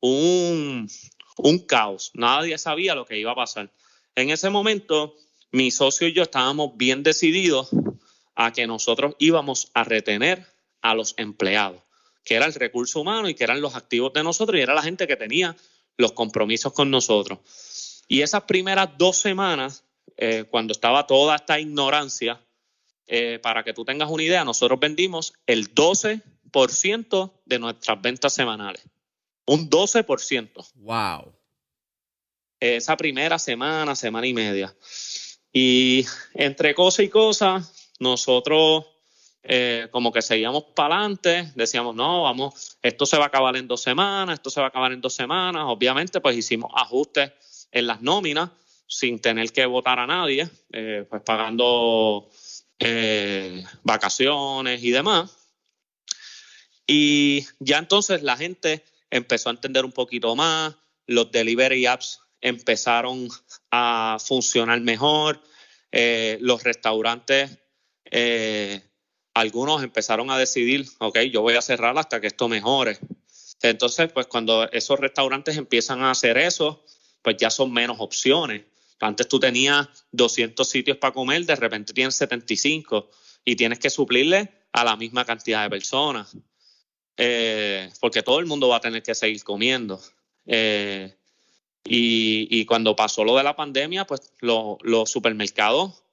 [0.00, 0.88] un,
[1.36, 2.12] un caos.
[2.14, 3.70] Nadie sabía lo que iba a pasar.
[4.14, 5.16] En ese momento,
[5.50, 7.68] mi socio y yo estábamos bien decididos
[8.34, 10.46] a que nosotros íbamos a retener
[10.80, 11.85] a los empleados
[12.26, 14.82] que era el recurso humano y que eran los activos de nosotros y era la
[14.82, 15.56] gente que tenía
[15.96, 18.02] los compromisos con nosotros.
[18.08, 19.84] Y esas primeras dos semanas,
[20.16, 22.44] eh, cuando estaba toda esta ignorancia,
[23.06, 28.82] eh, para que tú tengas una idea, nosotros vendimos el 12% de nuestras ventas semanales.
[29.46, 30.66] Un 12%.
[30.74, 31.32] ¡Wow!
[32.58, 34.74] Esa primera semana, semana y media.
[35.52, 36.04] Y
[36.34, 37.62] entre cosa y cosa,
[38.00, 38.84] nosotros
[39.48, 43.68] eh, como que seguíamos para adelante, decíamos, no, vamos, esto se va a acabar en
[43.68, 45.62] dos semanas, esto se va a acabar en dos semanas.
[45.66, 48.50] Obviamente, pues hicimos ajustes en las nóminas
[48.88, 52.28] sin tener que votar a nadie, eh, pues pagando
[52.80, 55.48] eh, vacaciones y demás.
[56.84, 60.74] Y ya entonces la gente empezó a entender un poquito más,
[61.06, 63.28] los delivery apps empezaron
[63.70, 65.40] a funcionar mejor,
[66.40, 67.58] los restaurantes
[69.36, 72.98] algunos empezaron a decidir, ok, yo voy a cerrar hasta que esto mejore.
[73.60, 76.82] Entonces, pues cuando esos restaurantes empiezan a hacer eso,
[77.20, 78.62] pues ya son menos opciones.
[78.98, 83.10] Antes tú tenías 200 sitios para comer, de repente tienes 75
[83.44, 86.34] y tienes que suplirle a la misma cantidad de personas.
[87.18, 90.00] Eh, porque todo el mundo va a tener que seguir comiendo.
[90.46, 91.14] Eh,
[91.84, 96.05] y, cuando pasó lo de la pandemia, pues los supermercados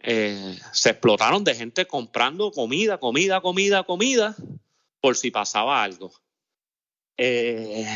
[0.00, 4.36] eh, se explotaron de gente comprando comida, comida, comida, comida,
[5.00, 6.12] por si pasaba algo.
[7.16, 7.86] Eh,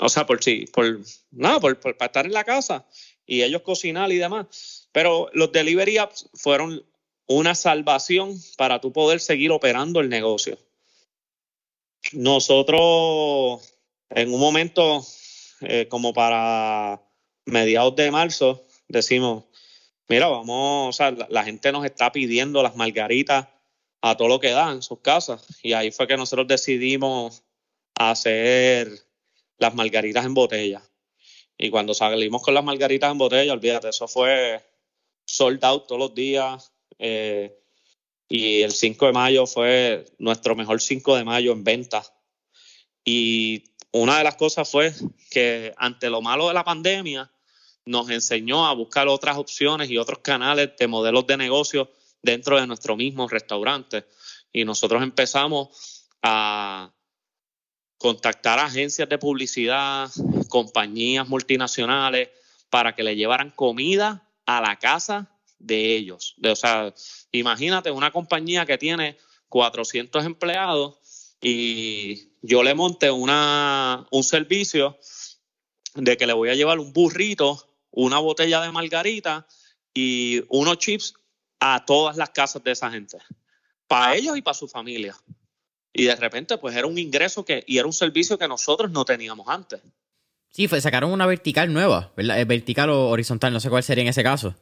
[0.00, 2.86] o sea, por si, por nada, por, para estar en la casa
[3.26, 4.88] y ellos cocinar y demás.
[4.92, 6.84] Pero los delivery apps fueron
[7.26, 10.58] una salvación para tú poder seguir operando el negocio.
[12.12, 13.74] Nosotros,
[14.10, 15.04] en un momento,
[15.60, 17.02] eh, como para
[17.44, 19.44] mediados de marzo, decimos,
[20.08, 23.48] mira, vamos, o sea, la, gente nos está pidiendo las margaritas
[24.00, 25.46] a todo lo que dan en sus casas.
[25.62, 27.42] Y ahí fue que nosotros decidimos
[27.94, 28.90] hacer
[29.58, 30.82] las margaritas en botella.
[31.58, 34.62] Y cuando salimos con las margaritas en botella, olvídate, eso fue
[35.24, 36.72] sold out todos los días.
[36.98, 37.58] Eh,
[38.28, 42.02] y el 5 de mayo fue nuestro mejor 5 de mayo en venta.
[43.04, 44.92] Y una de las cosas fue
[45.30, 47.30] que ante lo malo de la pandemia,
[47.86, 52.66] nos enseñó a buscar otras opciones y otros canales de modelos de negocio dentro de
[52.66, 54.04] nuestro mismo restaurante.
[54.52, 56.92] Y nosotros empezamos a
[57.96, 60.10] contactar agencias de publicidad,
[60.48, 62.28] compañías multinacionales,
[62.68, 66.34] para que le llevaran comida a la casa de ellos.
[66.44, 66.92] o sea,
[67.32, 69.16] imagínate una compañía que tiene
[69.48, 70.98] 400 empleados
[71.40, 74.98] y yo le monté una, un servicio
[75.94, 77.66] de que le voy a llevar un burrito
[77.96, 79.46] una botella de margarita
[79.94, 81.14] y unos chips
[81.58, 83.16] a todas las casas de esa gente,
[83.88, 84.16] para ah.
[84.16, 85.16] ellos y para su familia.
[85.92, 89.06] Y de repente, pues era un ingreso que, y era un servicio que nosotros no
[89.06, 89.80] teníamos antes.
[90.50, 92.38] Sí, fue, sacaron una vertical nueva, ¿verdad?
[92.38, 94.54] Eh, vertical o horizontal, no sé cuál sería en ese caso.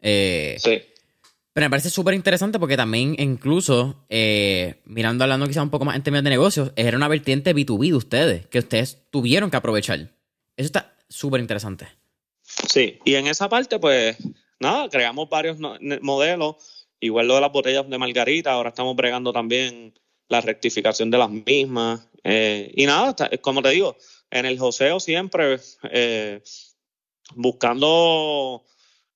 [0.00, 0.80] Eh, sí.
[1.52, 5.96] Pero me parece súper interesante porque también, incluso, eh, mirando, hablando quizás un poco más
[5.96, 9.98] en términos de negocios, era una vertiente B2B de ustedes, que ustedes tuvieron que aprovechar.
[9.98, 11.97] Eso está súper interesante.
[12.66, 14.16] Sí, y en esa parte, pues
[14.58, 15.58] nada, creamos varios
[16.02, 19.94] modelos, igual lo de las botellas de margarita, ahora estamos bregando también
[20.28, 22.08] la rectificación de las mismas.
[22.24, 23.96] Eh, y nada, como te digo,
[24.30, 25.58] en el joseo siempre
[25.90, 26.42] eh,
[27.34, 28.64] buscando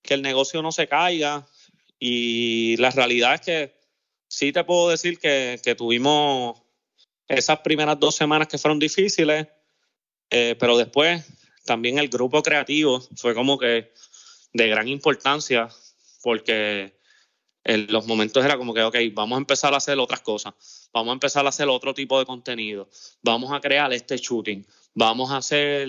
[0.03, 1.47] que el negocio no se caiga.
[1.99, 3.75] Y la realidad es que
[4.29, 6.61] sí te puedo decir que, tuvimos
[7.29, 9.47] esas primeras dos semanas que fueron difíciles,
[10.31, 11.25] eh, pero después
[11.65, 13.93] también el grupo creativo fue como que
[14.53, 15.69] de gran importancia
[16.23, 16.99] porque
[17.65, 20.55] en los momentos era como que, ok, vamos a empezar a hacer otras cosas,
[20.93, 22.89] vamos a empezar a hacer otro tipo de contenido,
[23.23, 25.89] vamos a crear este shooting, vamos a hacer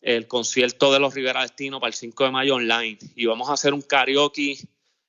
[0.00, 3.54] el concierto de los Rivera Destino para el 5 de mayo online y vamos a
[3.54, 4.56] hacer un karaoke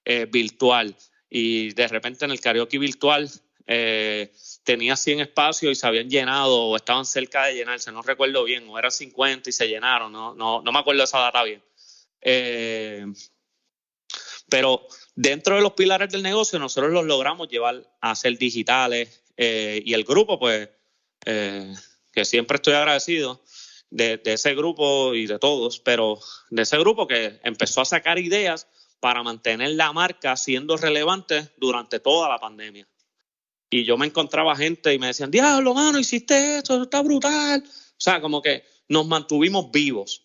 [0.05, 0.95] eh, virtual.
[1.29, 3.29] Y de repente en el karaoke virtual
[3.71, 8.43] eh, tenía 100 espacios y se habían llenado o estaban cerca de llenarse, no recuerdo
[8.43, 11.63] bien, o eran 50 y se llenaron, no, no, no me acuerdo esa data bien.
[12.19, 13.05] Eh,
[14.49, 19.83] pero dentro de los pilares del negocio nosotros los logramos llevar a ser digitales eh,
[19.85, 20.67] y el grupo, pues,
[21.25, 21.71] eh,
[22.11, 23.43] que siempre estoy agradecido
[23.91, 26.17] de, de ese grupo y de todos, pero
[26.49, 28.67] de ese grupo que empezó a sacar ideas
[28.99, 32.87] para mantener la marca siendo relevante durante toda la pandemia.
[33.69, 37.63] Y yo me encontraba gente y me decían, diablo, mano, hiciste esto, está brutal.
[37.65, 40.23] O sea, como que nos mantuvimos vivos.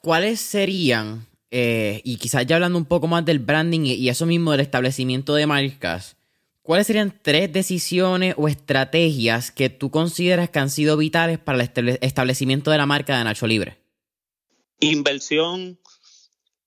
[0.00, 4.52] ¿Cuáles serían, eh, y quizás ya hablando un poco más del branding y eso mismo
[4.52, 6.16] del establecimiento de marcas,
[6.62, 11.98] cuáles serían tres decisiones o estrategias que tú consideras que han sido vitales para el
[12.00, 13.78] establecimiento de la marca de Nacho Libre?
[14.80, 15.78] Inversión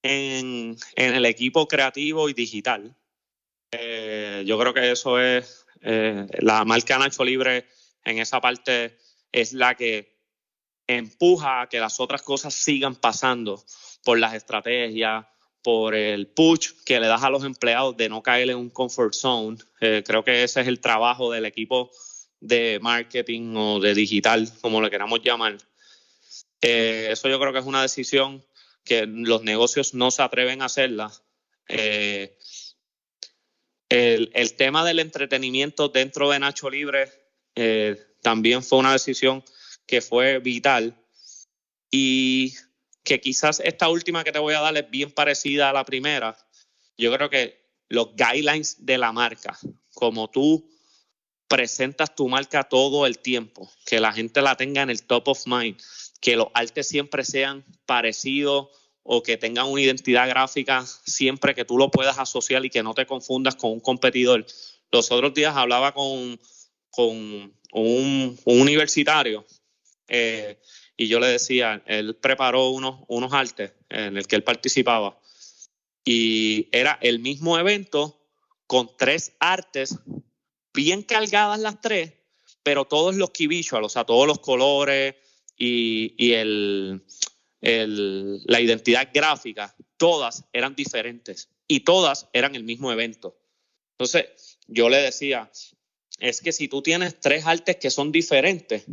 [0.03, 2.95] en, el equipo creativo y digital.
[3.71, 7.65] Eh, yo creo que eso es eh, la marca Nacho Libre
[8.03, 8.97] en esa parte
[9.31, 10.19] es la que
[10.87, 13.63] empuja a que las otras cosas sigan pasando
[14.03, 15.25] por las estrategias,
[15.63, 19.13] por el push que le das a los empleados de no caer en un comfort
[19.13, 19.57] zone.
[19.79, 21.91] Eh, creo que ese es el trabajo del equipo
[22.39, 25.57] de marketing o de digital, como le queramos llamar.
[26.61, 28.43] Eh, eso yo creo que es una decisión
[28.83, 31.11] que los negocios no se atreven a hacerla.
[33.91, 37.11] El, el, tema del entretenimiento dentro de Nacho Libre
[38.21, 39.43] también fue una decisión
[39.85, 40.95] que fue vital
[41.91, 42.53] y
[43.03, 46.37] que quizás esta última que te voy a dar es bien parecida a la primera.
[46.97, 49.57] Yo creo que los guidelines de la marca,
[49.93, 50.69] como tú
[51.47, 55.45] presentas tu marca todo el tiempo, que la gente la tenga en el top of
[55.45, 55.77] mind,
[56.21, 58.69] que los artes siempre sean parecidos
[59.03, 62.93] o que tengan una identidad gráfica siempre que tú lo puedas asociar y que no
[62.93, 64.45] te confundas con un competidor.
[64.91, 66.39] Los otros días hablaba con,
[66.89, 69.45] con un, universitario
[70.07, 70.59] eh,
[70.95, 75.17] y yo le decía, él preparó unos, unos artes en el que él participaba
[76.03, 78.21] y era el mismo evento
[78.67, 79.97] con tres artes
[80.73, 82.13] bien cargadas las tres,
[82.63, 85.15] pero todos los key visuals, o sea, todos los colores
[85.57, 87.03] y, y el,
[87.61, 93.37] la identidad gráfica, todas eran diferentes y todas eran el mismo evento.
[93.93, 95.51] Entonces, yo le decía,
[96.19, 98.85] es que si tú tienes tres artes que son diferentes,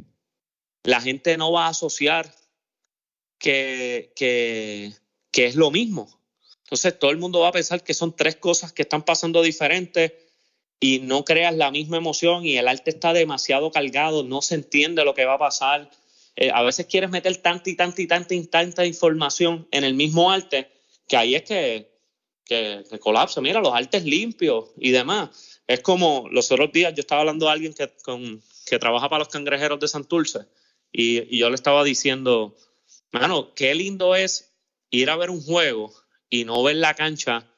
[0.84, 2.34] la gente no va a asociar
[3.38, 4.92] que, que,
[5.32, 6.20] es lo mismo.
[6.64, 10.12] Entonces todo el mundo va a pensar que son tres cosas que están pasando diferentes
[10.80, 15.04] y no creas la misma emoción y el arte está demasiado cargado, no se entiende
[15.04, 15.90] lo que va a pasar.
[16.40, 19.94] Eh, a veces quieres meter tanta y tanta y tanta y tanta información en el
[19.94, 20.70] mismo arte
[21.08, 21.90] que ahí es que,
[22.44, 23.40] que, colapsa.
[23.40, 25.60] Mira, los artes limpios y demás.
[25.66, 29.18] Es como los otros días yo estaba hablando a alguien que, con, que trabaja para
[29.18, 30.46] los cangrejeros de Santurce
[30.92, 32.54] y, yo le estaba diciendo,
[33.10, 34.54] mano, qué lindo es
[34.90, 35.92] ir a ver un juego
[36.30, 37.52] y no ver la cancha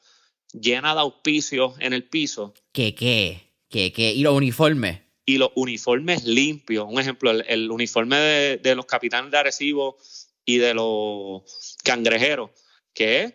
[0.53, 2.55] llena de auspicios en el piso.
[2.71, 3.43] ¿Qué, qué?
[3.69, 4.11] ¿Qué, qué?
[4.11, 5.01] ¿Y los uniformes?
[5.25, 6.87] Y los uniformes limpios.
[6.89, 9.97] Un ejemplo, el, uniforme de, los capitanes de Arecibo
[10.45, 12.51] y de los cangrejeros,
[12.93, 13.33] que es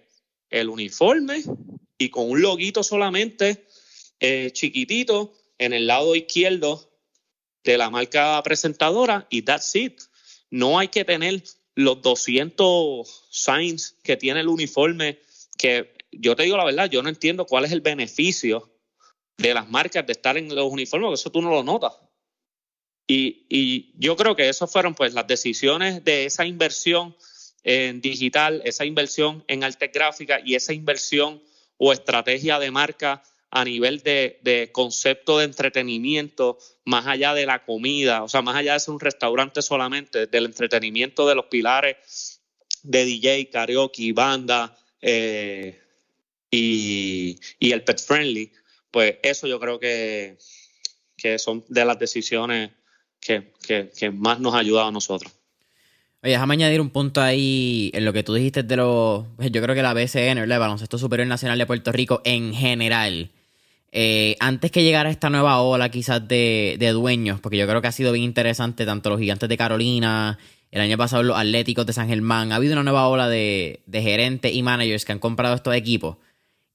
[0.50, 1.42] el uniforme
[1.98, 3.66] y con un loguito solamente
[4.20, 6.90] eh, chiquitito en el lado izquierdo
[7.64, 10.00] de la marca presentadora y that's it.
[10.50, 11.42] No hay que tener
[11.74, 15.20] los 200 signs que tiene el uniforme,
[15.58, 18.75] que yo te digo la verdad, yo no entiendo cuál es el beneficio
[19.38, 21.94] de las marcas de estar en los uniformes, eso tú no lo notas.
[23.06, 27.16] Y, y yo creo que esas fueron pues las decisiones de esa inversión
[27.62, 31.42] en digital, esa inversión en arte gráfica y esa inversión
[31.78, 38.22] o estrategia de marca a nivel de, concepto de entretenimiento, más allá de la comida,
[38.22, 42.40] o sea, más allá de ser un restaurante solamente, del entretenimiento de los pilares
[42.82, 45.80] de DJ, karaoke, banda eh,
[46.50, 48.52] y, el pet friendly,
[48.96, 50.38] pues eso yo creo que,
[51.18, 52.70] que son de las decisiones
[53.20, 53.52] que,
[53.94, 55.30] que, más nos ha ayudado a nosotros.
[56.22, 59.26] Oye, déjame añadir un punto ahí en lo que tú dijiste de los.
[59.38, 63.32] Yo creo que la BCN, el Baloncesto Superior Nacional de Puerto Rico, en general,
[63.92, 67.92] eh, antes que llegara esta nueva ola quizás de, dueños, porque yo creo que ha
[67.92, 70.38] sido bien interesante tanto los gigantes de Carolina,
[70.70, 74.54] el año pasado los Atléticos de San Germán, ha habido una nueva ola de, gerentes
[74.54, 76.16] y managers que han comprado estos equipos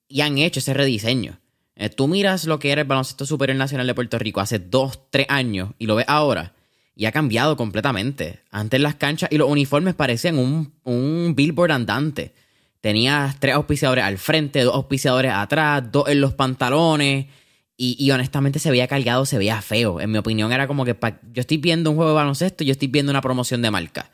[0.08, 1.41] y han hecho ese rediseño.
[1.82, 5.00] Eh, tú miras lo que era el baloncesto superior nacional de Puerto Rico hace dos,
[5.10, 6.54] tres años y lo ves ahora
[6.96, 8.42] y ha cambiado completamente.
[8.52, 12.36] Antes las canchas y los uniformes parecían un, billboard andante.
[12.82, 17.26] Tenías tres auspiciadores al frente, dos auspiciadores atrás, dos en los pantalones.
[17.84, 20.00] Y, honestamente se veía cargado, se veía feo.
[20.00, 20.96] En mi opinión era como que
[21.34, 24.12] yo estoy viendo un juego de baloncesto y yo estoy viendo una promoción de marca.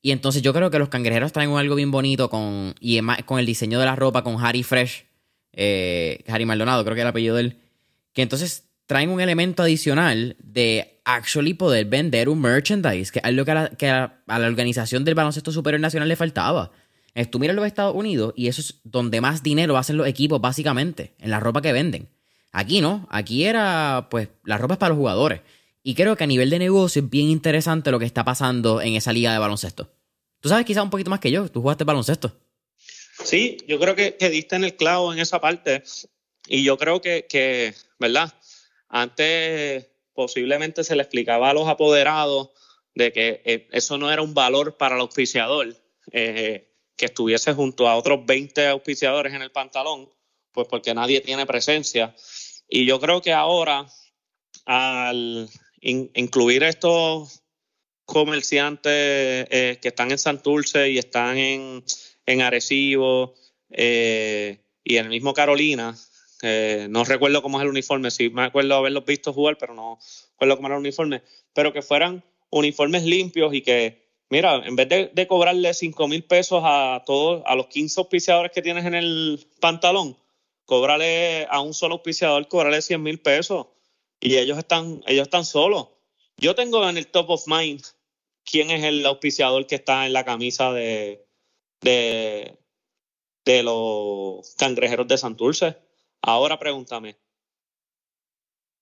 [0.00, 3.44] Y entonces yo creo que los cangrejeros traen algo bien bonito con, y con el
[3.44, 5.04] diseño de la ropa, con Harry Fresh,
[5.56, 7.58] eh, Harry Maldonado, creo que era el apellido de él.
[8.12, 13.44] Que entonces traen un elemento adicional de actually poder vender un merchandise, que es algo
[13.44, 16.70] que a la organización del baloncesto superior nacional le faltaba.
[17.30, 21.14] Tú miras los Estados Unidos y eso es donde más dinero hacen los equipos, básicamente,
[21.18, 22.08] en la ropa que venden.
[22.52, 25.40] Aquí no, aquí era, pues, la ropa es para los jugadores.
[25.82, 28.94] Y creo que a nivel de negocio es bien interesante lo que está pasando en
[28.94, 29.90] esa liga de baloncesto.
[30.40, 32.32] Tú sabes quizás un poquito más que yo, tú jugaste baloncesto.
[33.22, 35.82] Sí, yo creo que, diste en el clavo en esa parte.
[36.46, 38.32] Y yo creo que, que, ¿verdad?
[38.88, 42.50] Antes posiblemente se le explicaba a los apoderados
[42.94, 45.76] de que eh, eso no era un valor para el auspiciador.
[46.12, 50.08] Eh, que estuviese junto a otros 20 auspiciadores en el pantalón,
[50.52, 52.14] pues porque nadie tiene presencia.
[52.68, 53.86] Y yo creo que ahora,
[54.64, 55.48] al
[55.80, 57.42] incluir estos
[58.04, 58.92] comerciantes
[59.50, 61.84] eh, que están en Santurce y están en,
[62.26, 63.34] en Arecibo,
[63.70, 65.96] eh, y en el mismo Carolina,
[66.90, 69.98] no recuerdo cómo es el uniforme, sí me acuerdo haberlos visto jugar, pero no
[70.32, 71.22] recuerdo cómo era el uniforme,
[71.54, 76.62] pero que fueran uniformes limpios y que, mira, en vez de, cobrarle 5 mil pesos
[76.64, 80.16] a todos, a los 15 auspiciadores que tienes en el pantalón,
[80.64, 83.66] cóbrale a un solo auspiciador, cóbrale 100 mil pesos
[84.20, 85.88] y ellos están, ellos están solos.
[86.36, 87.82] Yo tengo en el top of mind
[88.44, 91.23] quién es el auspiciador que está en la camisa de,
[91.84, 92.58] de,
[93.44, 95.76] de los cangrejeros de Santurce.
[96.22, 97.16] Ahora pregúntame,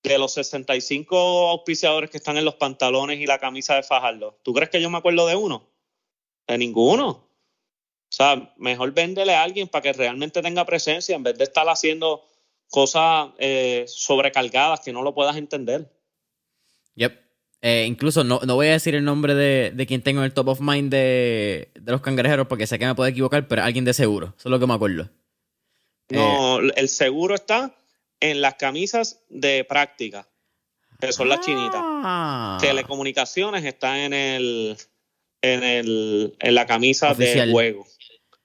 [0.02, 1.16] de los 65
[1.48, 4.90] auspiciadores que están en los pantalones y la camisa de Fajardo, ¿tú crees que yo
[4.90, 5.68] me acuerdo de uno?
[6.46, 7.08] De ninguno.
[7.08, 11.66] O sea, mejor véndele a alguien para que realmente tenga presencia en vez de estar
[11.68, 12.28] haciendo
[12.68, 15.90] cosas eh, sobrecargadas que no lo puedas entender.
[16.94, 17.21] Yep.
[17.64, 20.60] Eh, incluso no, voy a decir el nombre de, quien tengo en el top of
[20.60, 24.34] mind de, los cangrejeros porque sé que me puedo equivocar, pero alguien de seguro.
[24.36, 25.08] Eso es lo que me acuerdo.
[26.08, 27.72] No, eh, el seguro está
[28.18, 30.28] en las camisas de práctica,
[31.00, 31.80] que son las chinitas.
[31.80, 32.58] Ah.
[32.60, 34.76] Telecomunicaciones está en el
[35.40, 37.86] en el en la camisa de juego.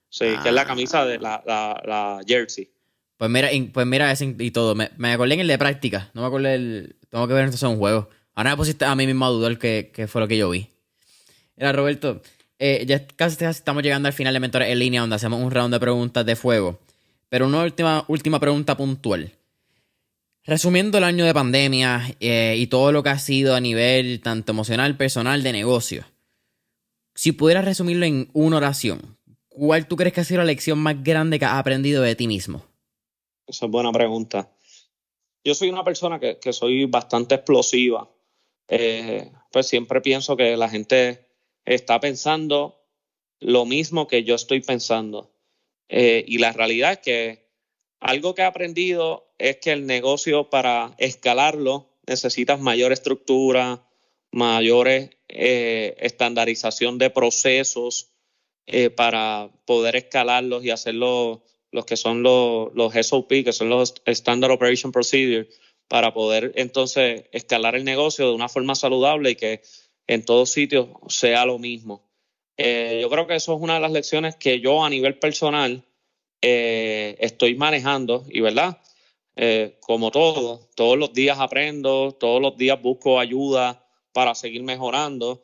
[0.09, 2.72] Sí, que es la camisa de la, la, jersey.
[3.18, 4.76] Pues mira, pues mira ese y todo.
[4.76, 6.11] Me, me, acordé en el de práctica.
[6.13, 6.95] No me acordé el.
[7.09, 8.09] Tengo que ver entonces un juego.
[8.38, 10.67] Ahora me pusiste a mí mismo a dudar que, que fue lo que yo vi.
[11.55, 12.21] Era Roberto.
[12.59, 15.73] Eh, ya casi estamos llegando al final de Mentores en línea, donde hacemos un round
[15.73, 16.77] de preguntas de fuego.
[17.29, 19.31] Pero una última, última pregunta puntual.
[20.43, 24.51] Resumiendo el año de pandemia eh, y todo lo que ha sido a nivel tanto
[24.51, 26.05] emocional, personal, de negocio,
[27.15, 29.17] si pudieras resumirlo en una oración,
[29.47, 32.27] ¿cuál tú crees que ha sido la lección más grande que has aprendido de ti
[32.27, 32.63] mismo?
[33.47, 34.51] Esa es buena pregunta.
[35.43, 38.07] Yo soy una persona que, soy bastante explosiva.
[38.68, 41.28] Eh, pues siempre pienso que la gente
[41.65, 42.84] está pensando
[43.39, 45.34] lo mismo que yo estoy pensando.
[45.89, 47.47] Eh, y la realidad es que
[47.99, 53.88] algo que he aprendido es que el negocio para escalarlo necesitas mayor estructura,
[54.32, 58.11] mayores eh, estandarización de procesos
[58.65, 63.95] eh, para poder escalarlos y hacerlo los que son los, los SOP, que son los
[64.05, 65.49] Standard Operation Procedure,
[65.88, 69.61] para poder entonces escalar el negocio de una forma saludable y que
[70.07, 72.07] en todos sitios sea lo mismo.
[72.57, 75.83] Eh, yo creo que eso es una de las lecciones que yo a nivel personal
[76.41, 78.81] eh, estoy manejando y, ¿verdad?
[79.35, 85.43] Eh, como todo, todos los días aprendo, todos los días busco ayuda para seguir mejorando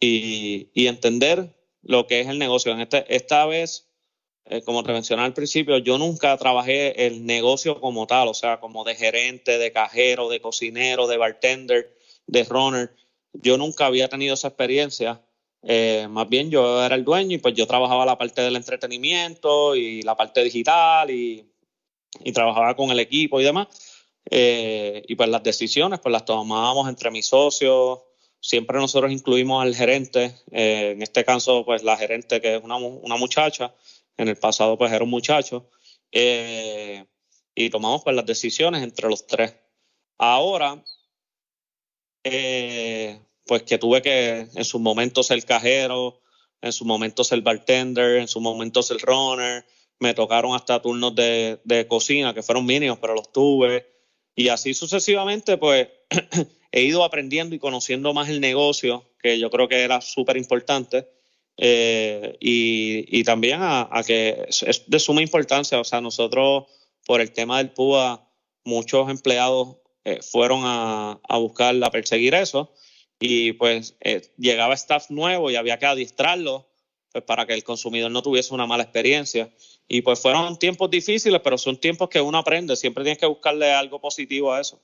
[0.00, 2.72] y, entender lo que es el negocio.
[2.72, 3.87] En este, esta vez,
[4.64, 8.84] como te mencioné al principio, yo nunca trabajé el negocio como tal, o sea, como
[8.84, 11.94] de gerente, de cajero, de cocinero, de bartender,
[12.26, 12.94] de runner.
[13.32, 15.22] Yo nunca había tenido esa experiencia
[15.62, 19.74] eh, más bien yo era el dueño y pues yo trabajaba la parte del entretenimiento
[19.74, 21.44] y la parte digital y,
[22.32, 23.68] trabajaba con el equipo y demás.
[24.30, 28.00] Eh, y pues las decisiones pues las tomábamos entre mis socios.
[28.40, 32.76] Siempre nosotros incluimos al gerente, eh, en este caso pues la gerente que es una,
[32.76, 33.74] una muchacha,
[34.18, 35.70] en el pasado pues era un muchacho,
[36.10, 39.54] y tomamos pues las decisiones entre los tres.
[40.18, 40.84] Ahora,
[42.24, 46.20] eh, pues que tuve que en sus momentos ser cajero,
[46.60, 49.64] en sus momentos ser bartender, en sus momentos ser runner,
[50.00, 53.86] me tocaron hasta turnos de, cocina que fueron mínimos, pero los tuve.
[54.34, 55.88] Y así sucesivamente, pues
[56.72, 61.08] he ido aprendiendo y conociendo más el negocio, que yo creo que era súper importante.
[61.58, 66.64] Eh, y, también a, que es de suma importancia, o sea, nosotros
[67.04, 68.30] por el tema del PUA,
[68.64, 72.72] muchos empleados eh, fueron a, a buscar, a perseguir eso
[73.20, 76.68] y pues eh, llegaba staff nuevo y había que adiestrarlo
[77.12, 79.50] pues, para que el consumidor no tuviese una mala experiencia.
[79.88, 83.72] Y pues fueron tiempos difíciles, pero son tiempos que uno aprende, siempre tienes que buscarle
[83.72, 84.80] algo positivo a eso.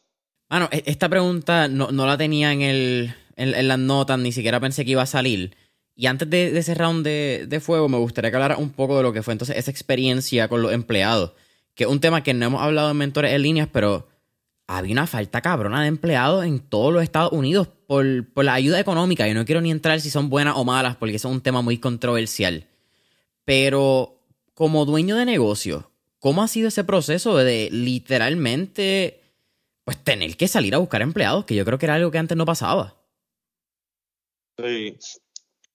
[0.48, 4.84] Bueno, e, esta pregunta no, la tenía en, el, en, las notas, ni siquiera pensé
[4.84, 5.56] que iba a salir.
[5.96, 9.02] Y antes de, ese round de, de, fuego, me gustaría que hablara un poco de
[9.02, 11.32] lo que fue entonces esa experiencia con los empleados,
[11.74, 14.08] que es un tema que no hemos hablado en Mentores en Líneas, pero
[14.66, 18.04] había una falta cabrona de empleados en todos los Estados Unidos por,
[18.44, 19.28] la ayuda económica.
[19.28, 21.62] Yo no quiero ni entrar si son buenas o malas, porque eso es un tema
[21.62, 22.66] muy controversial.
[23.44, 24.20] Pero
[24.54, 29.20] como dueño de negocio, ¿cómo ha sido ese proceso de literalmente
[29.84, 31.44] pues tener que salir a buscar empleados?
[31.44, 32.96] Que yo creo que era algo que antes no pasaba.
[34.56, 34.96] Sí.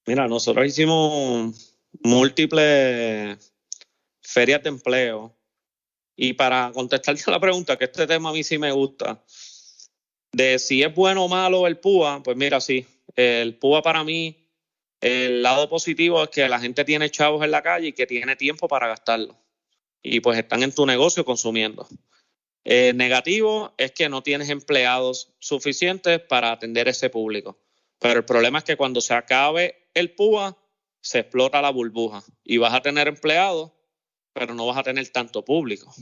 [0.05, 3.53] Mira, nosotros hicimos múltiples
[4.21, 5.35] ferias de empleo
[6.15, 9.23] y para contestarte a la pregunta, que este tema a mí sí me gusta,
[10.31, 12.85] de si es bueno o malo el PUA, pues mira, sí,
[13.15, 14.35] el PUA para mí
[15.01, 18.35] El lado positivo es que la gente tiene chavos en la calle y que tiene
[18.35, 19.37] tiempo para gastarlo.
[20.03, 21.87] Y pues están en tu negocio consumiendo.
[22.65, 27.57] El negativo es que no tienes empleados suficientes para atender ese público.
[27.99, 30.57] Pero el problema es que cuando se acabe el PUA,
[31.01, 33.71] se explota la burbuja y vas a tener empleados,
[34.33, 35.93] pero no vas a tener tanto público.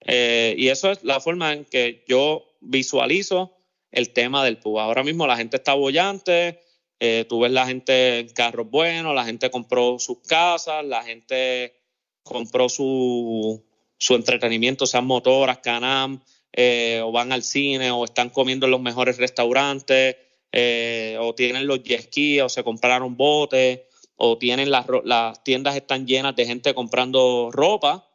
[0.00, 3.56] Eh, y eso es la forma en que yo visualizo
[3.90, 4.84] el tema del PUA.
[4.84, 6.60] Ahora mismo la gente está bollante,
[6.98, 11.74] eh, tú ves la gente en carros buenos, la gente compró sus casas, la gente
[12.22, 13.64] compró su,
[13.98, 16.22] su entretenimiento, sean motoras, canam,
[16.52, 20.16] eh, o van al cine, o están comiendo en los mejores restaurantes,
[20.52, 23.80] eh, o tienen los jet o se compraron botes,
[24.16, 28.08] o tienen las, las tiendas están llenas de gente comprando ropa,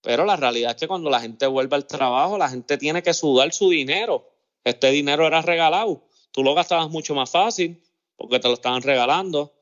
[0.00, 3.12] pero la realidad es que cuando la gente vuelve al trabajo, la gente tiene que
[3.12, 4.30] sudar su dinero.
[4.64, 6.06] Este dinero era regalado.
[6.32, 7.82] Tú lo gastabas mucho más fácil
[8.16, 9.52] porque te lo estaban regalando.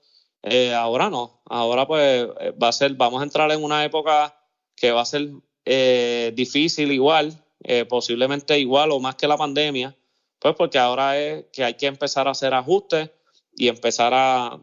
[0.43, 1.43] Eh, ahora no.
[1.47, 2.29] Ahora pues
[2.62, 4.37] va a ser, vamos a entrar en una época
[4.76, 5.31] que va a ser
[5.64, 9.97] eh, difícil igual, eh, posiblemente igual o más que la pandemia,
[10.39, 13.11] pues porque ahora es que hay que empezar a hacer ajustes
[13.55, 14.61] y empezar a,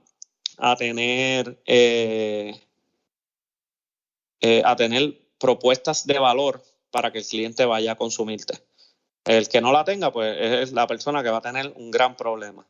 [0.57, 2.61] a tener eh,
[4.63, 6.61] a tener propuestas de valor
[6.91, 8.53] para que el cliente vaya a consumirte.
[9.25, 12.15] El que no la tenga, pues es la persona que va a tener un gran
[12.15, 12.67] problema.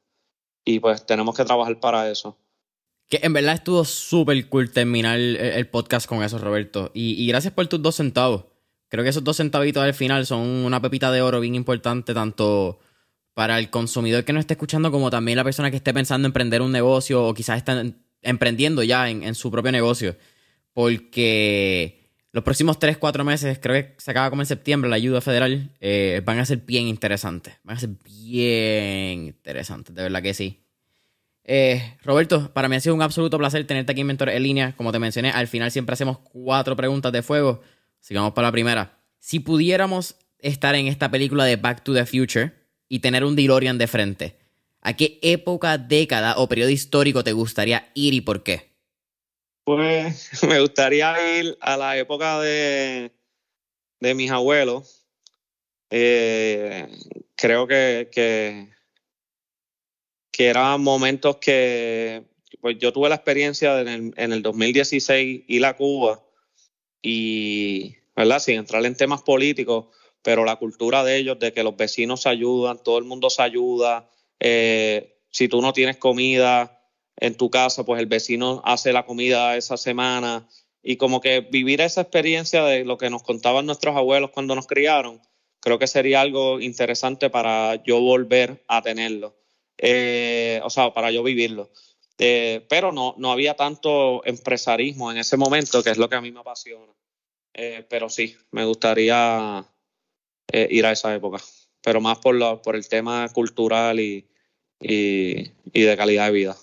[0.64, 2.38] Y pues tenemos que trabajar para eso.
[3.08, 6.92] Que en verdad estuvo súper cool terminar el, podcast con eso, Roberto.
[6.94, 8.46] Y, gracias por tus dos centavos.
[8.88, 12.80] Creo que esos dos centavitos al final son una pepita de oro bien importante, tanto
[13.36, 16.30] para el consumidor que nos esté escuchando, como también la persona que esté pensando en
[16.30, 17.84] emprender un negocio o quizás está
[18.22, 20.16] emprendiendo ya en, su propio negocio.
[20.74, 25.20] Porque los próximos 3, 4 meses, creo que se acaba como en septiembre, la ayuda
[25.20, 27.56] federal, eh, van a ser bien interesantes.
[27.64, 30.62] Van a ser bien interesantes, de verdad que sí.
[31.44, 34.76] Eh, Roberto, para mí ha sido un absoluto placer tenerte aquí en Mentor en línea.
[34.78, 37.62] Como te mencioné, al final siempre hacemos cuatro preguntas de fuego.
[38.00, 38.98] Sigamos para la primera.
[39.20, 43.78] Si pudiéramos estar en esta película de Back to the Future y tener un DeLorean
[43.78, 44.38] de frente,
[44.82, 48.72] ¿a qué época, década o periodo histórico te gustaría ir y por qué?
[49.64, 53.12] Pues me gustaría ir a la época de,
[54.00, 55.06] de mis abuelos.
[55.90, 56.88] Eh,
[57.36, 58.10] creo que,
[60.32, 62.26] que eran momentos que
[62.60, 66.24] pues yo tuve la experiencia en el, en el 2016 ir a Cuba
[67.02, 68.40] y, ¿verdad?
[68.40, 69.88] Sin entrar en temas políticos,
[70.26, 73.44] pero la cultura de ellos, de que los vecinos se ayudan, todo el mundo se
[73.44, 74.10] ayuda,
[74.40, 76.82] eh, si tú no tienes comida
[77.18, 80.50] en tu casa, pues el vecino hace la comida esa semana
[80.82, 84.66] y como que vivir esa experiencia de lo que nos contaban nuestros abuelos cuando nos
[84.66, 85.22] criaron,
[85.60, 89.36] creo que sería algo interesante para yo volver a tenerlo
[89.78, 91.70] eh, o sea, para yo vivirlo.
[92.18, 96.22] Eh, pero no, no había tanto empresarismo en ese momento, que es lo que a
[96.22, 96.92] mí me apasiona.
[97.88, 99.66] Pero sí, me gustaría
[100.52, 101.42] eh, ir a esa época,
[101.82, 104.28] pero más por, lo, por el tema cultural y,
[104.80, 106.58] y, y de calidad de vida.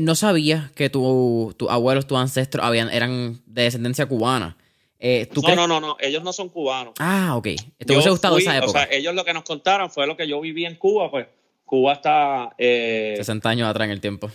[0.00, 4.56] no sabía que tus tu abuelos, tus ancestros habían, eran de descendencia cubana.
[5.00, 6.94] no, no, no, no, ellos no son cubanos.
[6.98, 7.48] Ah, ok.
[7.78, 8.70] ¿Te hubiese gustado esa época?
[8.70, 11.26] O sea, ellos lo que nos contaron fue lo que yo viví en Cuba, pues
[11.64, 12.54] Cuba está...
[12.58, 14.30] Eh, 60 años atrás en el tiempo.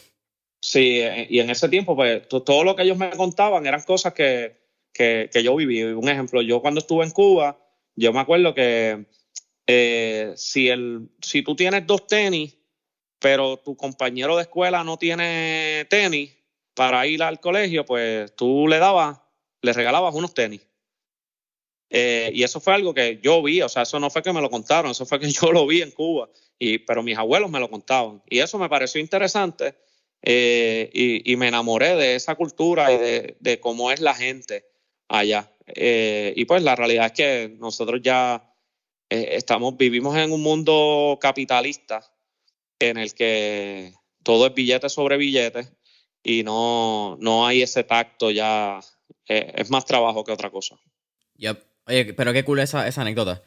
[0.60, 4.14] Sí, eh, y en ese tiempo, pues todo lo que ellos me contaban eran cosas
[4.14, 4.58] que,
[4.92, 5.84] que, yo viví.
[5.84, 7.58] Un ejemplo, yo cuando estuve en Cuba,
[7.98, 9.08] yo me acuerdo que
[9.66, 12.58] eh, si, el, si tú tienes dos tenis,
[13.20, 16.38] pero tu compañero de escuela no tiene tenis
[16.74, 19.20] para ir al colegio, pues tú le dabas,
[19.62, 20.62] le regalabas unos tenis.
[21.90, 24.42] Eh, y eso fue algo que yo vi, o sea, eso no fue que me
[24.42, 26.30] lo contaron, eso fue que yo lo vi en Cuba,
[26.60, 28.22] y, pero mis abuelos me lo contaban.
[28.30, 29.76] Y eso me pareció interesante
[30.22, 34.66] eh, y, me enamoré de esa cultura y de, cómo es la gente
[35.08, 35.52] allá.
[35.68, 38.54] Eh, y pues la realidad es que nosotros ya
[39.10, 42.04] estamos, vivimos en un mundo capitalista
[42.80, 43.94] en el que
[44.24, 45.68] todo es billete sobre billete
[46.24, 48.82] y no, no hay ese tacto ya,
[49.26, 50.76] es más trabajo que otra cosa.
[51.86, 53.44] Oye, pero qué cool esa, esa anécdota.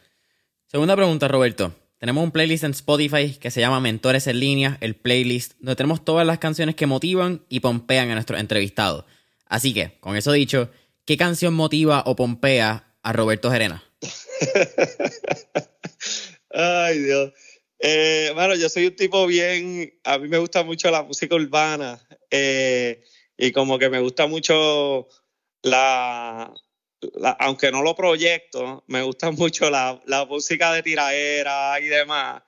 [0.66, 1.74] Segunda pregunta, Roberto.
[1.98, 6.02] Tenemos un playlist en Spotify que se llama Mentores en línea, el playlist, donde tenemos
[6.02, 9.04] todas las canciones que motivan y pompean a nuestros entrevistados.
[9.44, 10.70] Así que, con eso dicho,
[11.10, 13.82] ¿qué canción motiva o pompea a Roberto Gerena?
[16.50, 17.32] Ay, Dios.
[17.80, 22.00] Eh, bueno, yo soy un tipo bien, a mí me gusta mucho la música urbana
[22.30, 23.02] eh,
[23.36, 25.08] y como que me gusta mucho
[25.62, 26.54] la,
[27.40, 32.40] aunque no lo proyecto, me gusta mucho la, música de tiraera y demás.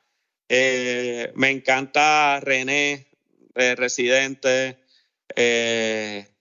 [0.49, 3.09] Eh, me encanta René,
[3.57, 4.79] Residente.
[5.35, 6.32] Eh,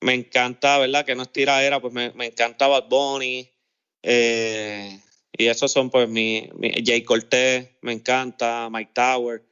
[0.00, 1.04] me encanta, ¿verdad?
[1.04, 3.50] Que no es tiradera, pues me, me encanta Bad Bunny.
[4.02, 5.00] Eh,
[5.32, 9.42] y esos son pues mi, mi Jay Cortez, me encanta, Mike Tower.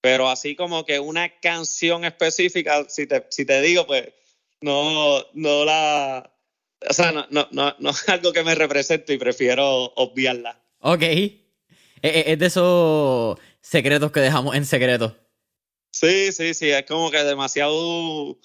[0.00, 4.08] Pero así como que una canción específica, si te, si te digo, pues
[4.60, 6.32] no, no la,
[6.88, 10.60] o sea, no, no, no, no es algo que me represente y prefiero obviarla.
[10.80, 11.02] Ok.
[12.02, 15.16] Es de esos secretos que dejamos en secreto.
[15.92, 18.38] Sí, sí, sí, es como que demasiado,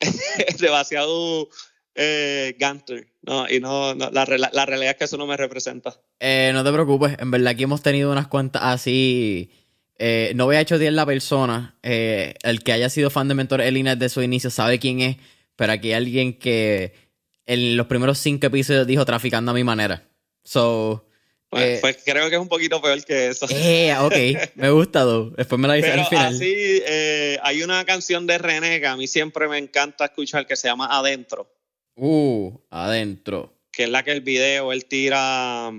[0.58, 1.48] demasiado
[1.94, 2.56] eh,
[3.22, 3.48] ¿no?
[3.48, 6.00] Y no, la, la, realidad es que eso no me representa.
[6.18, 9.50] Eh, no te preocupes, en verdad aquí hemos tenido unas cuantas así.
[9.98, 11.76] Eh, no voy a hecho la persona.
[11.82, 15.16] Eh, el que haya sido fan de Mentor Elina desde su inicio sabe quién es,
[15.56, 16.94] pero aquí hay alguien que
[17.44, 20.08] en los primeros cinco episodios dijo traficando a mi manera.
[20.44, 21.06] So.
[21.52, 23.46] Eh, pues creo que es un poquito peor que eso.
[23.50, 26.34] Eh, ok, me gusta, Después me la dice al final.
[26.34, 26.54] Así,
[26.86, 30.68] eh, hay una canción de René que a mí siempre me encanta escuchar que se
[30.68, 31.52] llama Adentro.
[31.96, 33.52] Uh, Adentro.
[33.72, 35.72] Que es la que el video él tira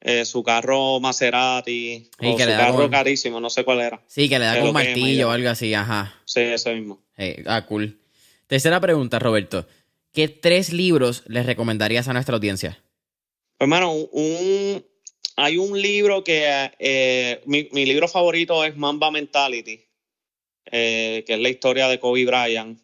[0.00, 4.02] eh, su carro Maserati o su carro carísimo, no sé cuál era.
[4.06, 6.14] Sí, que le da con un martillo o algo así, ajá.
[6.26, 7.02] Sí, eso mismo.
[7.46, 7.98] ah, cool.
[8.46, 9.66] Tercera pregunta, Roberto.
[10.12, 12.78] ¿qué tres libros les recomendarías a nuestra audiencia?
[13.60, 14.82] Hermano, un,
[15.36, 19.84] hay un libro que eh, mi, libro favorito es Mamba Mentality,
[20.64, 22.80] eh, que es la historia de Kobe Bryant.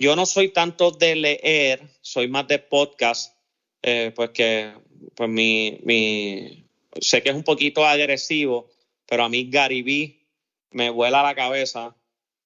[0.00, 3.36] Yo no soy tanto de leer, soy más de podcast,
[3.82, 4.72] eh, pues que
[5.14, 6.66] pues mi, mi,
[7.00, 8.68] sé que es un poquito agresivo,
[9.06, 10.26] pero a mí Gary Vee
[10.72, 11.94] me vuela la cabeza.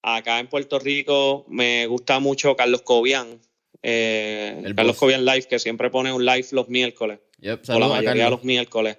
[0.03, 3.41] Acá en Puerto Rico me gusta mucho Carlos Cobian,
[3.83, 7.21] eh, Carlos Cobian Live, que siempre pone un live los miércoles.
[7.43, 8.99] O la mayoría de los miércoles,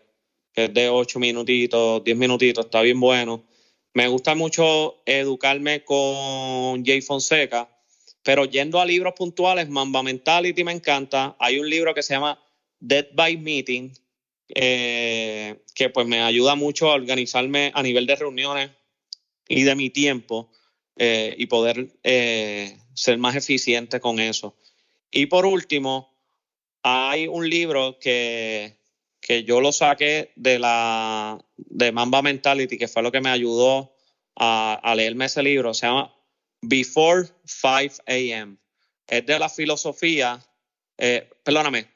[0.53, 3.45] que es de 8 minutitos, 10 minutitos, está bien bueno.
[3.93, 7.69] Me gusta mucho educarme con Jay Fonseca,
[8.23, 11.35] pero yendo a libros puntuales, Mamba Mentality me encanta.
[11.39, 12.39] Hay un libro que se llama
[12.79, 13.91] Dead by Meeting,
[14.49, 18.71] eh, que pues me ayuda mucho a organizarme a nivel de reuniones
[19.47, 20.51] y de mi tiempo
[20.97, 24.55] eh, y poder eh, ser más eficiente con eso.
[25.11, 26.14] Y por último,
[26.87, 28.77] hay un libro que,
[29.19, 33.95] que yo lo saqué de la de Mamba Mentality, que fue lo que me ayudó
[34.35, 35.73] a, leerme ese libro.
[35.73, 36.15] Se llama
[36.61, 38.57] Before 5 a.m.
[39.07, 40.39] Es de la filosofía,
[40.99, 41.87] eh, perdóname,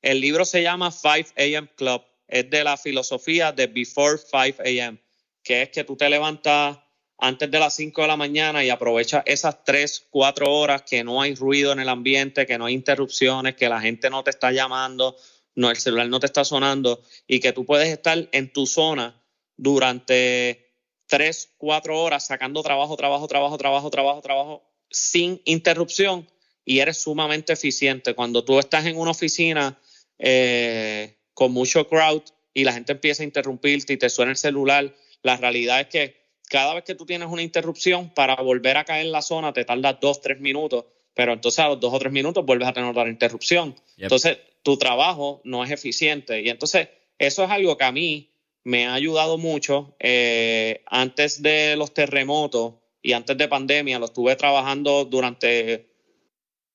[0.00, 1.68] el libro se llama 5 a.m.
[1.76, 2.02] Club.
[2.26, 4.98] Es de la filosofía de Before 5 a.m.,
[5.42, 6.78] que es que tú te levantas
[7.18, 11.20] antes de las 5 de la mañana y aprovecha esas 3, 4 horas que no
[11.20, 14.52] hay ruido en el ambiente, que no hay interrupciones, que la gente no te está
[14.52, 15.16] llamando,
[15.56, 19.20] no, el celular no te está sonando y que tú puedes estar en tu zona
[19.56, 20.72] durante
[21.08, 26.28] 3, 4 horas sacando trabajo, trabajo, trabajo, trabajo, trabajo, trabajo sin interrupción
[26.64, 28.14] y eres sumamente eficiente.
[28.14, 29.80] Cuando tú estás en una oficina
[30.18, 32.22] eh, con mucho crowd
[32.54, 36.27] y la gente empieza a interrumpirte y te suena el celular, la realidad es que
[36.48, 39.64] cada vez que tú tienes una interrupción para volver a caer en la zona te
[39.64, 40.84] tarda dos, tres minutos,
[41.14, 43.74] pero entonces a los dos o tres minutos vuelves a tener otra interrupción.
[43.96, 46.88] Entonces tu trabajo no es eficiente y entonces
[47.18, 48.30] eso es algo que a mí
[48.64, 49.96] me ha ayudado mucho.
[49.98, 55.86] Eh, antes de los terremotos y antes de pandemia, lo estuve trabajando durante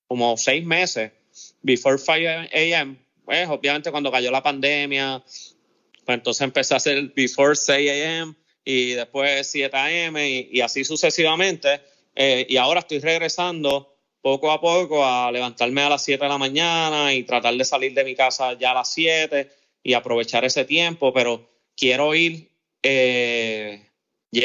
[0.07, 1.11] como seis meses,
[1.61, 2.13] before 5
[2.51, 2.97] a.m.
[3.25, 5.23] Pues obviamente cuando cayó la pandemia,
[6.05, 10.29] pues entonces empecé a hacer before 6 a.m y después 7 a.m.
[10.29, 11.81] Y, así sucesivamente.
[12.15, 16.37] Eh, y ahora estoy regresando poco a poco a levantarme a las 7 de la
[16.37, 19.49] mañana y tratar de salir de mi casa ya a las 7
[19.83, 22.49] y aprovechar ese tiempo, pero quiero ir
[22.83, 23.85] eh,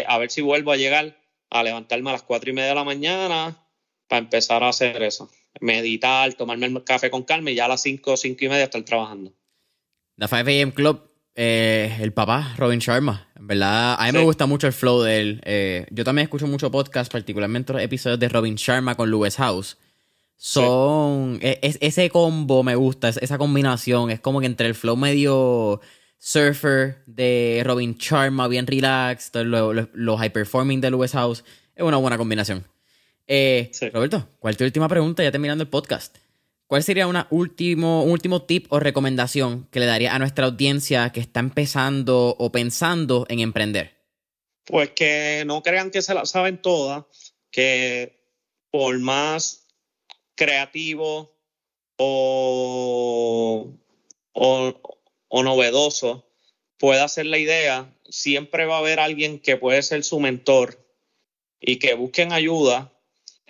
[0.07, 1.17] a ver si vuelvo a llegar
[1.51, 3.65] a levantarme a las 4 y media de la mañana
[4.09, 5.31] para empezar a hacer eso.
[5.61, 8.83] Meditar, tomarme el café con calma y ya a las 5, 5 y media estar
[8.83, 9.33] trabajando.
[10.19, 11.08] The 5 AM Club
[11.41, 13.29] eh, el papá, Robin Sharma.
[13.37, 15.41] En verdad, a mí me gusta mucho el flow de él.
[15.45, 19.79] Eh, yo también escucho mucho podcast, particularmente los episodios de Robin Sharma con Lewis House.
[20.37, 21.39] Son.
[21.41, 24.11] E, ese combo me gusta, esa combinación.
[24.11, 25.81] Es como que entre el flow medio
[26.19, 31.45] surfer de Robin Sharma, bien relaxed, los high performing de Lewis House.
[31.77, 32.67] Es una buena combinación.
[33.29, 35.23] Eh, Roberto, ¿cuál es tu última pregunta?
[35.23, 36.19] Ya terminando el podcast.
[36.69, 41.11] ¿Cuál sería una último, un último tip o recomendación que le daría a nuestra audiencia
[41.13, 43.97] que está empezando o pensando en emprender?
[44.67, 47.07] Pues que no crean que se la saben todas,
[47.51, 48.21] que
[48.71, 49.67] por más
[50.35, 51.35] creativo
[51.97, 53.73] o,
[54.35, 56.31] o novedoso
[56.77, 60.87] pueda ser la idea, siempre va a haber alguien que puede ser su mentor
[61.61, 62.93] y que busquen ayuda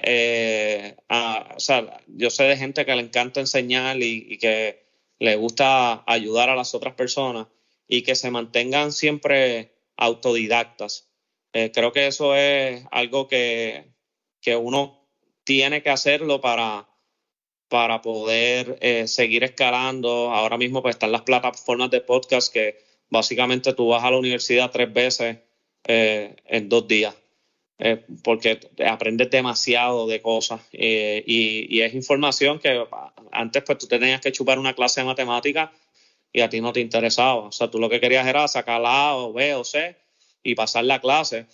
[0.01, 4.87] Eh, o sea, yo sé de gente que le encanta enseñar y, que
[5.19, 7.49] le gusta ayudar a las otras personas
[7.89, 11.11] y que se mantengan siempre autodidactas.
[11.53, 13.93] Eh, creo que eso es algo que,
[14.41, 15.09] que uno
[15.45, 16.89] tiene que hacerlo para,
[17.69, 20.31] para poder eh, seguir escalando.
[20.33, 24.71] Ahora mismo pues están las plataformas de podcast que básicamente tú vas a la universidad
[24.71, 25.39] tres veces
[25.85, 27.15] en dos días.
[27.81, 32.85] Eh, porque aprendes demasiado de cosas eh, y, es información que
[33.31, 35.71] antes pues tú tenías que chupar una clase de matemáticas
[36.33, 37.37] y a ti no te interesaba.
[37.37, 39.97] O sea, tú lo que querías era sacar A o B o C
[40.43, 41.47] y pasar la clase.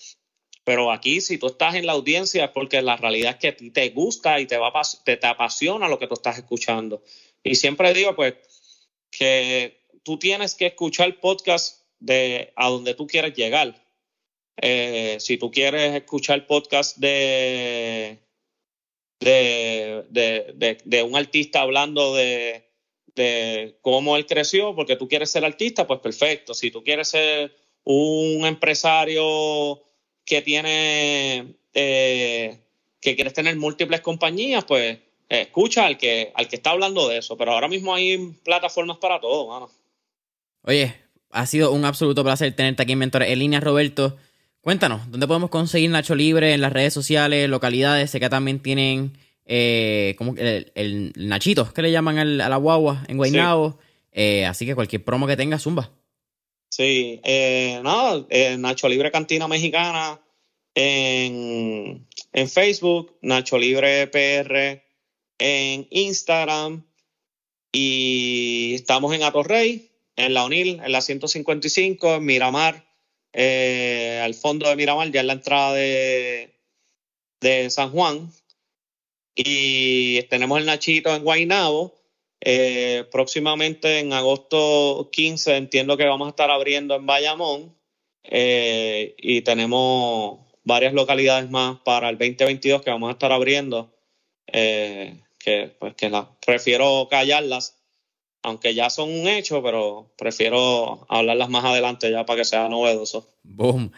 [0.65, 3.57] Pero aquí, si tú estás en la audiencia, es porque la realidad es que a
[3.57, 4.73] ti te gusta y te, va,
[5.05, 7.03] te, te apasiona lo que tú estás escuchando.
[7.43, 8.35] Y siempre digo, pues,
[9.11, 13.84] que tú tienes que escuchar podcast de a donde tú quieres llegar
[14.57, 18.19] eh, si tú quieres escuchar podcast de,
[19.21, 22.69] de, de, un artista hablando de,
[23.15, 26.55] de cómo él creció, porque tú quieres ser artista, pues perfecto.
[26.55, 29.83] Si tú quieres ser un empresario
[30.25, 32.59] que tiene, eh,
[33.01, 34.99] que quieres tener múltiples compañías, pues
[35.29, 37.37] escucha al que, al que está hablando de eso.
[37.37, 39.71] Pero ahora mismo hay plataformas para todo, mano.
[40.63, 40.95] Oye,
[41.31, 44.17] ha sido un absoluto placer tenerte aquí en Mentor en línea, Roberto.
[44.65, 48.11] Cuéntanos, ¿dónde podemos conseguir Nacho Libre en las redes sociales, localidades?
[48.11, 49.13] Sé que también tienen
[49.45, 53.79] eh, como el, el, Nachito, que le llaman a la guagua en Guaynabo.
[54.11, 55.91] Eh, así que cualquier promo que tenga, zumba.
[56.71, 60.19] Sí, eh, no, eh, Nacho Libre Cantina Mexicana
[60.75, 64.83] en, en Facebook, Nacho Libre PR
[65.41, 66.87] en Instagram
[67.71, 72.94] y estamos en Atorrey, en la UNIL, en la 155, en Miramar
[73.35, 76.55] eh, al fondo de Miramar, ya en la entrada de,
[77.41, 78.31] de San Juan.
[79.35, 81.95] Y tenemos el Nachito en Guaynabo.
[82.41, 87.77] Eh, próximamente en agosto 15 entiendo que vamos a estar abriendo en Bayamón.
[88.23, 93.93] Eh, y tenemos varias localidades más para el 2022 que vamos a estar abriendo.
[94.47, 97.84] que pues que las prefiero callarlas
[98.45, 103.27] aunque ya son un hecho, pero prefiero hablarlas más adelante ya para que sea novedoso.
[103.43, 103.91] Boom.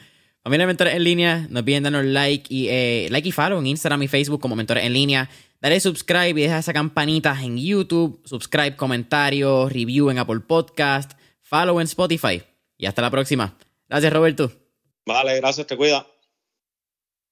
[0.42, 4.04] Familia Mentores en línea, no olviden darnos like y, eh, like y follow en Instagram
[4.04, 5.28] y Facebook como Mentores en línea.
[5.60, 8.22] Dale subscribe y deja esa campanita en YouTube.
[8.24, 11.12] Subscribe, comentarios, review en Apple Podcast,
[11.42, 12.40] follow en Spotify.
[12.78, 13.58] Y hasta la próxima.
[13.88, 14.52] Gracias, Roberto.
[15.04, 16.06] Vale, gracias, te cuida.